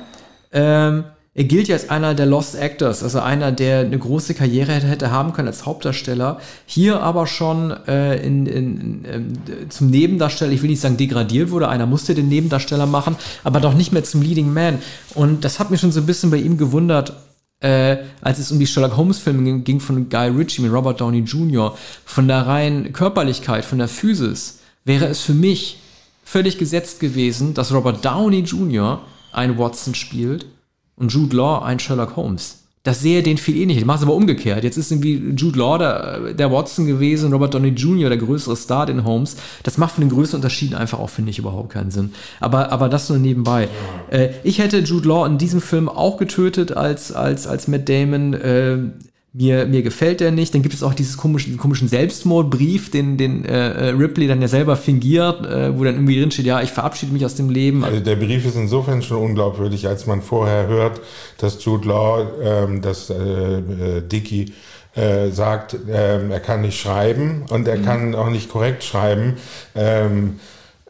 [0.51, 1.05] ähm,
[1.39, 5.13] er gilt ja als einer der Lost Actors, also einer, der eine große Karriere hätte
[5.13, 6.41] haben können als Hauptdarsteller.
[6.67, 11.53] Hier aber schon äh, in, in, in, äh, zum Nebendarsteller, ich will nicht sagen degradiert
[11.53, 13.15] wurde, einer musste den Nebendarsteller machen,
[13.45, 14.81] aber doch nicht mehr zum Leading Man.
[15.15, 17.13] Und das hat mich schon so ein bisschen bei ihm gewundert,
[17.61, 21.79] äh, als es um die Sherlock Holmes-Filme ging von Guy Ritchie mit Robert Downey Jr.,
[22.05, 25.79] von der reinen Körperlichkeit, von der Physis, wäre es für mich
[26.25, 29.03] völlig gesetzt gewesen, dass Robert Downey Jr.
[29.31, 30.47] einen Watson spielt
[30.99, 32.59] und Jude Law ein Sherlock Holmes.
[32.85, 33.81] Das sehe den viel ähnlicher.
[33.81, 34.65] Ich mache es aber umgekehrt.
[34.65, 38.87] Jetzt ist irgendwie Jude Law der, der Watson gewesen, Robert Downey Jr., der größere Star
[38.87, 39.37] den Holmes.
[39.63, 42.13] Das macht von den größten Unterschieden einfach auch, finde ich, überhaupt keinen Sinn.
[42.41, 43.69] Aber, aber das nur nebenbei.
[44.11, 48.33] Äh, ich hätte Jude Law in diesem Film auch getötet als, als, als Matt Damon.
[48.33, 48.79] Äh,
[49.39, 50.53] mir, mir gefällt der nicht.
[50.53, 54.77] Dann gibt es auch dieses komischen, komischen Selbstmordbrief, den, den äh, Ripley dann ja selber
[54.77, 57.85] fingiert, äh, wo dann irgendwie drin steht, ja, ich verabschiede mich aus dem Leben.
[57.85, 61.01] Also der Brief ist insofern schon unglaubwürdig, als man vorher hört,
[61.39, 64.53] dass Jude Law, ähm, dass äh, äh, Dicky
[64.97, 67.85] äh, sagt, äh, er kann nicht schreiben und er mhm.
[67.85, 69.35] kann auch nicht korrekt schreiben.
[69.77, 70.41] Ähm,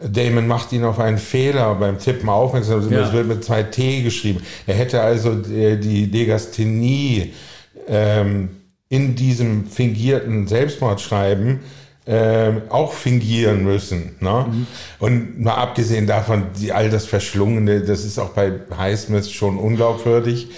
[0.01, 2.90] Damon macht ihn auf einen Fehler beim Tippen aufmerksam.
[2.90, 3.01] Ja.
[3.01, 4.40] Das wird mit zwei T geschrieben.
[4.66, 7.34] Er hätte also äh, die Legasthenie
[7.89, 8.51] ähm,
[8.89, 11.61] in diesem fingierten Selbstmordschreiben
[12.07, 14.16] ähm, auch fingieren müssen.
[14.20, 14.47] Ne?
[14.49, 14.66] Mhm.
[14.99, 20.49] Und mal abgesehen davon, die, all das Verschlungene, das ist auch bei Highsmith schon unglaubwürdig.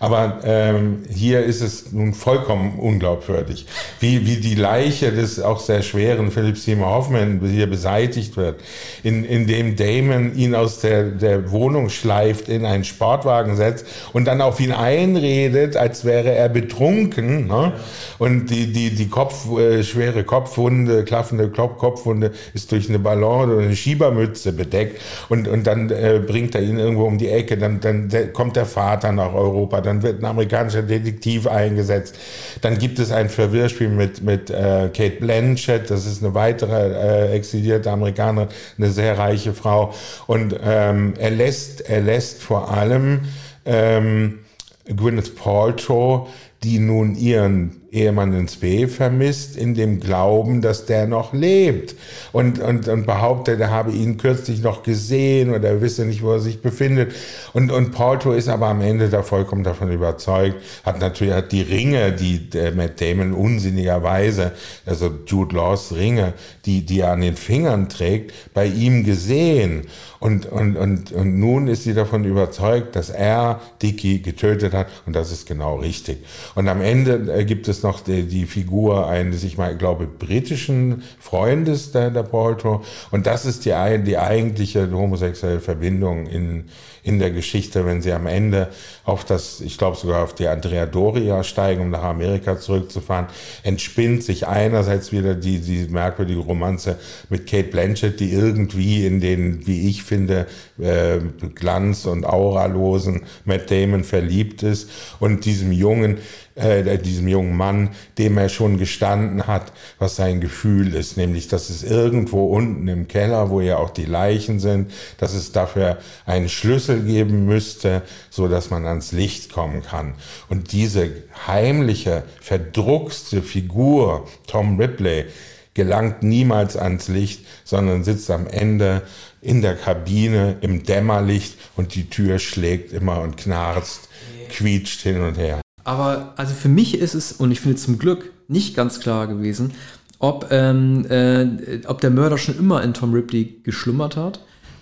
[0.00, 3.66] Aber ähm, hier ist es nun vollkommen unglaubwürdig,
[4.00, 8.62] wie, wie die Leiche des auch sehr schweren Philip Seymour Hoffman hier beseitigt wird,
[9.02, 13.84] in, indem Damon ihn aus der, der Wohnung schleift, in einen Sportwagen setzt
[14.14, 17.46] und dann auf ihn einredet, als wäre er betrunken.
[17.46, 17.74] Ne?
[18.18, 23.62] Und die, die, die Kopf, äh, schwere Kopfwunde, klaffende Kopfwunde ist durch eine Ballon oder
[23.62, 24.98] eine Schiebermütze bedeckt.
[25.28, 28.64] Und, und dann äh, bringt er ihn irgendwo um die Ecke, dann, dann kommt der
[28.64, 32.16] Vater nach Europa, dann wird ein amerikanischer Detektiv eingesetzt.
[32.60, 37.32] Dann gibt es ein Verwirrspiel mit, mit äh, Kate Blanchett, das ist eine weitere äh,
[37.32, 39.92] exilierte Amerikanerin, eine sehr reiche Frau.
[40.26, 43.22] Und ähm, er, lässt, er lässt vor allem
[43.66, 44.38] ähm,
[44.86, 46.28] Gwyneth Paltrow,
[46.62, 51.96] die nun ihren Ehemann ins B vermisst, in dem Glauben, dass der noch lebt.
[52.32, 56.32] Und, und, und behauptet, er habe ihn kürzlich noch gesehen oder er wisse nicht, wo
[56.32, 57.12] er sich befindet.
[57.52, 61.62] Und, und Porto ist aber am Ende da vollkommen davon überzeugt, hat natürlich hat die
[61.62, 64.52] Ringe, die der Matt Damon unsinnigerweise,
[64.86, 66.34] also Jude Laws Ringe,
[66.66, 69.86] die, die er an den Fingern trägt, bei ihm gesehen.
[70.20, 75.16] Und, und, und, und nun ist sie davon überzeugt, dass er Dicky getötet hat und
[75.16, 76.18] das ist genau richtig.
[76.54, 81.92] Und am Ende gibt es noch die, die Figur eines, ich mal glaube, britischen Freundes
[81.92, 82.84] der, der Polto.
[83.10, 83.72] Und das ist die,
[84.04, 86.64] die eigentliche homosexuelle Verbindung in,
[87.02, 88.68] in der Geschichte, wenn sie am Ende
[89.04, 93.26] auf das, ich glaube sogar auf die Andrea Doria steigen, um nach Amerika zurückzufahren,
[93.62, 96.98] entspinnt sich einerseits wieder die, die merkwürdige Romanze
[97.30, 100.48] mit Kate Blanchett, die irgendwie in den, wie ich finde,
[100.80, 101.20] äh,
[101.54, 104.90] Glanz- und Auralosen Matt Damon verliebt ist
[105.20, 106.18] und diesem Jungen,
[106.56, 111.70] äh, diesem jungen Mann, dem er schon gestanden hat, was sein Gefühl ist, nämlich, dass
[111.70, 116.48] es irgendwo unten im Keller, wo ja auch die Leichen sind, dass es dafür einen
[116.48, 120.14] Schlüssel geben müsste, so dass man ans Licht kommen kann.
[120.48, 121.08] Und diese
[121.46, 125.26] heimliche, verdruckste Figur, Tom Ripley,
[125.74, 129.02] gelangt niemals ans Licht, sondern sitzt am Ende
[129.42, 134.08] in der Kabine im Dämmerlicht und die Tür schlägt immer und knarzt,
[134.50, 135.60] quietscht hin und her.
[135.84, 139.72] Aber also für mich ist es, und ich finde zum Glück nicht ganz klar gewesen,
[140.18, 144.40] ob, ähm, äh, ob der Mörder schon immer in Tom Ripley geschlummert hat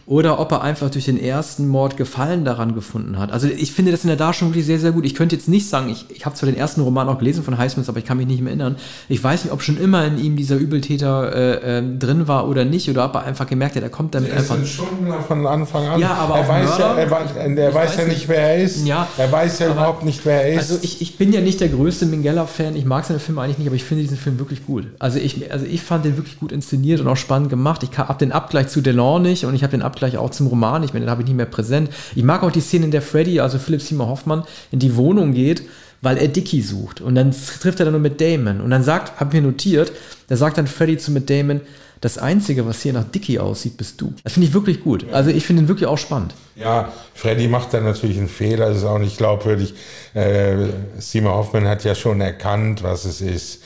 [0.09, 3.31] oder ob er einfach durch den ersten Mord Gefallen daran gefunden hat.
[3.31, 5.05] Also ich finde das in der Darstellung wirklich sehr, sehr gut.
[5.05, 7.59] Ich könnte jetzt nicht sagen, ich, ich habe zwar den ersten Roman auch gelesen von
[7.59, 8.77] Highsmith, aber ich kann mich nicht mehr erinnern.
[9.11, 12.65] Ich weiß nicht, ob schon immer in ihm dieser Übeltäter äh, äh, drin war oder
[12.65, 14.59] nicht, oder ob er einfach gemerkt hat, er kommt damit er einfach...
[14.59, 14.87] Ist schon
[15.27, 16.01] von Anfang an.
[16.01, 18.87] Ja, aber er weiß, ja, er, weiß, er weiß ja nicht, wer er ist.
[18.87, 20.71] Ja, er weiß ja überhaupt nicht, wer er ist.
[20.71, 23.67] Also ich, ich bin ja nicht der größte Minghella-Fan, ich mag seine Filme eigentlich nicht,
[23.67, 24.87] aber ich finde diesen Film wirklich gut.
[24.99, 27.83] Also ich, also ich fand den wirklich gut inszeniert und auch spannend gemacht.
[27.83, 30.81] Ich habe den Abgleich zu Delon nicht und ich habe den Abgleich auch zum Roman
[30.81, 31.91] nicht mehr, den habe ich nicht mehr präsent.
[32.15, 35.33] Ich mag auch die Szene, in der Freddy, also Philipp Seymour Hoffmann, in die Wohnung
[35.33, 35.63] geht,
[36.01, 37.01] weil er Dicky sucht.
[37.01, 38.61] Und dann trifft er dann nur mit Damon.
[38.61, 39.93] Und dann sagt, hab mir notiert,
[40.29, 41.61] da sagt dann Freddy zu mit Damon,
[42.01, 44.15] das Einzige, was hier nach Dicky aussieht, bist du.
[44.23, 45.07] Das finde ich wirklich gut.
[45.13, 46.35] Also ich finde ihn wirklich auch spannend.
[46.55, 49.75] Ja, Freddy macht da natürlich einen Fehler, das ist auch nicht glaubwürdig.
[50.15, 50.69] Äh,
[50.99, 53.63] Seymour Hoffmann hat ja schon erkannt, was es ist.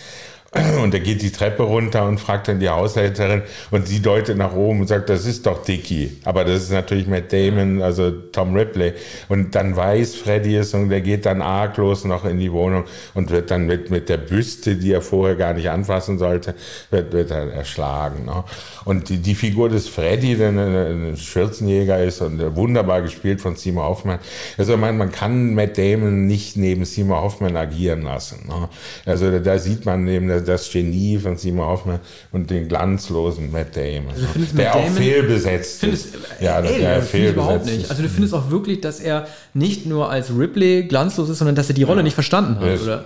[0.83, 3.41] Und er geht die Treppe runter und fragt dann die Haushälterin
[3.71, 6.19] und sie deutet nach oben und sagt, das ist doch Dicky.
[6.25, 8.93] Aber das ist natürlich Matt Damon, also Tom Ripley.
[9.31, 12.85] Und dann weiß Freddy es und er geht dann arglos noch in die Wohnung
[13.15, 16.55] und wird dann mit, mit der Büste, die er vorher gar nicht anfassen sollte,
[16.91, 18.27] wird, wird er erschlagen.
[18.27, 18.45] Ne?
[18.85, 23.85] Und die, die Figur des Freddy, der ein Schürzenjäger ist und wunderbar gespielt von Seymour
[23.85, 24.19] Hoffman.
[24.59, 28.47] Also man, man kann Matt Damon nicht neben Seymour Hoffman agieren lassen.
[28.47, 28.69] Ne?
[29.07, 32.01] Also da sieht man neben das Genie von Seymour Hoffman
[32.33, 34.11] und den glanzlosen Matt Damon.
[34.11, 36.25] Also der Matt auch Damon, fehlbesetzt findest, ist.
[36.41, 37.91] Ja, ey, der das fehlbesetzt überhaupt nicht.
[37.91, 41.69] Also du findest auch wirklich, dass er nicht nur als Ripley glanzlos ist, sondern dass
[41.69, 42.05] er die Rolle ja.
[42.05, 43.05] nicht verstanden hat, oder?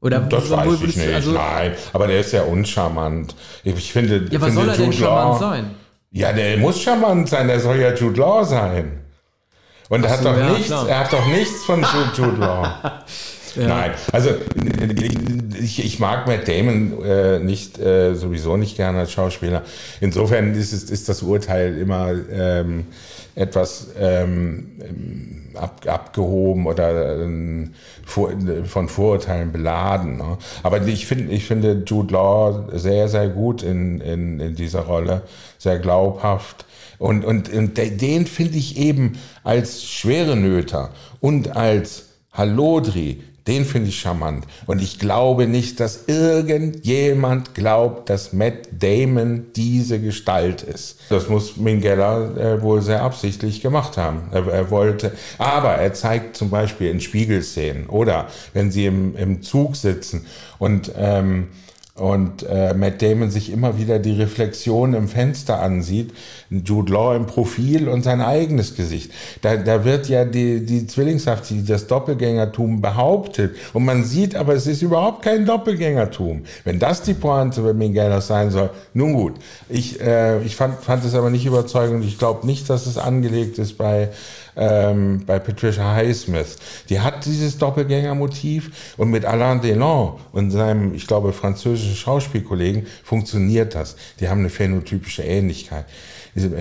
[0.00, 1.14] Oder das weiß ich nicht.
[1.14, 3.34] Also, Nein, aber der ist ja uncharmant.
[3.64, 5.70] Ich finde, ja, aber finde soll er denn charmant sein?
[6.10, 7.48] Ja, der muss charmant sein.
[7.48, 9.00] Der soll ja Jude Law sein.
[9.88, 10.66] Und er hat doch ja, nichts.
[10.66, 10.88] Klar.
[10.88, 11.84] Er hat doch nichts von
[12.14, 13.02] Jude Law.
[13.56, 13.68] Ja.
[13.68, 14.30] Nein, also
[15.60, 19.62] ich, ich mag Matt Damon äh, nicht äh, sowieso nicht gerne als Schauspieler.
[20.00, 22.86] Insofern ist, es, ist das Urteil immer ähm,
[23.34, 27.72] etwas ähm, ab, abgehoben oder ähm,
[28.04, 28.32] vor,
[28.64, 30.16] von Vorurteilen beladen.
[30.16, 30.38] Ne?
[30.62, 35.22] Aber ich finde, ich finde Jude Law sehr, sehr gut in, in, in dieser Rolle,
[35.58, 36.66] sehr glaubhaft.
[36.98, 40.90] Und, und, und den finde ich eben als schwere Nöter
[41.20, 44.46] und als Hallodri den finde ich charmant.
[44.66, 50.98] Und ich glaube nicht, dass irgendjemand glaubt, dass Matt Damon diese Gestalt ist.
[51.10, 54.28] Das muss Minghella äh, wohl sehr absichtlich gemacht haben.
[54.32, 59.42] Er, er, wollte, aber er zeigt zum Beispiel in Spiegelszenen oder wenn sie im, im
[59.42, 60.26] Zug sitzen
[60.58, 61.48] und ähm,
[61.96, 66.12] und äh, Matt Damon sich immer wieder die Reflexion im Fenster ansieht,
[66.50, 69.12] Jude Law im Profil und sein eigenes Gesicht.
[69.42, 74.66] Da, da wird ja die, die Zwillingshaftigkeit, das Doppelgängertum behauptet und man sieht aber, es
[74.66, 76.42] ist überhaupt kein Doppelgängertum.
[76.64, 79.34] Wenn das die Pointe bei Minghella sein soll, nun gut.
[79.68, 82.04] Ich, äh, ich fand, fand es aber nicht überzeugend.
[82.04, 84.08] Ich glaube nicht, dass es angelegt ist bei
[84.56, 86.56] ähm, bei Patricia Highsmith.
[86.88, 93.74] Die hat dieses Doppelgängermotiv und mit Alain Delon und seinem, ich glaube, französischen Schauspielkollegen funktioniert
[93.74, 93.96] das.
[94.20, 95.86] Die haben eine phänotypische Ähnlichkeit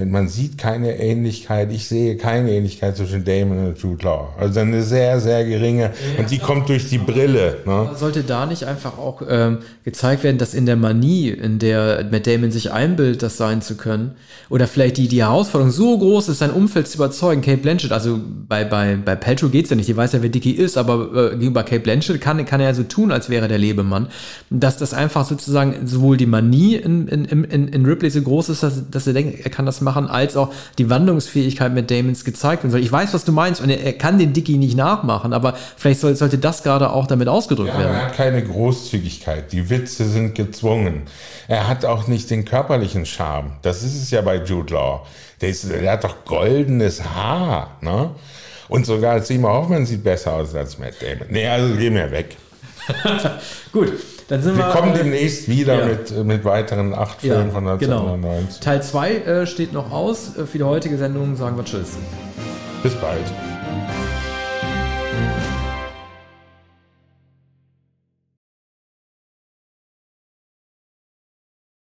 [0.05, 4.34] man sieht keine Ähnlichkeit, ich sehe keine Ähnlichkeit zwischen Damon und Jude Law.
[4.38, 7.57] Also eine sehr, sehr geringe ja, und die kommt durch die Brille.
[7.65, 7.89] Ne?
[7.95, 12.28] Sollte da nicht einfach auch ähm, gezeigt werden, dass in der Manie, in der Matt
[12.28, 14.11] Damon sich einbildet, das sein zu können,
[14.49, 18.19] oder vielleicht die, die Herausforderung so groß ist, sein Umfeld zu überzeugen, Kate Blanchett, also
[18.47, 21.36] bei, bei, bei Paltrow geht's ja nicht, die weiß ja, wer Dicky ist, aber äh,
[21.36, 24.07] gegenüber Kate Blanchett kann, kann er ja so tun, als wäre der Lebemann,
[24.51, 28.61] dass das einfach sozusagen sowohl die Manie in, in, in, in Ripley so groß ist,
[28.61, 32.26] dass, dass er denkt, er kann kann das machen, als auch die Wandlungsfähigkeit mit Damons
[32.26, 32.82] gezeigt werden soll.
[32.82, 36.01] Ich weiß, was du meinst und er, er kann den Dicky nicht nachmachen, aber vielleicht
[36.01, 37.95] soll, sollte das gerade auch damit ausgedrückt ja, werden.
[37.95, 39.51] Er hat keine Großzügigkeit.
[39.53, 41.03] Die Witze sind gezwungen.
[41.47, 43.53] Er hat auch nicht den körperlichen Charme.
[43.61, 45.05] Das ist es ja bei Jude Law.
[45.39, 47.78] Der, ist, der hat doch goldenes Haar.
[47.82, 48.11] Ne?
[48.68, 51.28] Und sogar Seymour Hoffman sieht besser aus als Matt Damon.
[51.30, 52.36] Nee, also geh mir weg.
[53.72, 53.93] Gut,
[54.28, 54.65] dann sind wir.
[54.65, 55.86] Wir kommen äh, demnächst wieder ja.
[55.86, 58.59] mit, mit weiteren acht Filmen von 1990.
[58.59, 58.63] Genau.
[58.63, 60.38] Teil 2 äh, steht noch aus.
[60.38, 61.97] Äh, für die heutige Sendung sagen wir Tschüss.
[62.82, 63.24] Bis bald.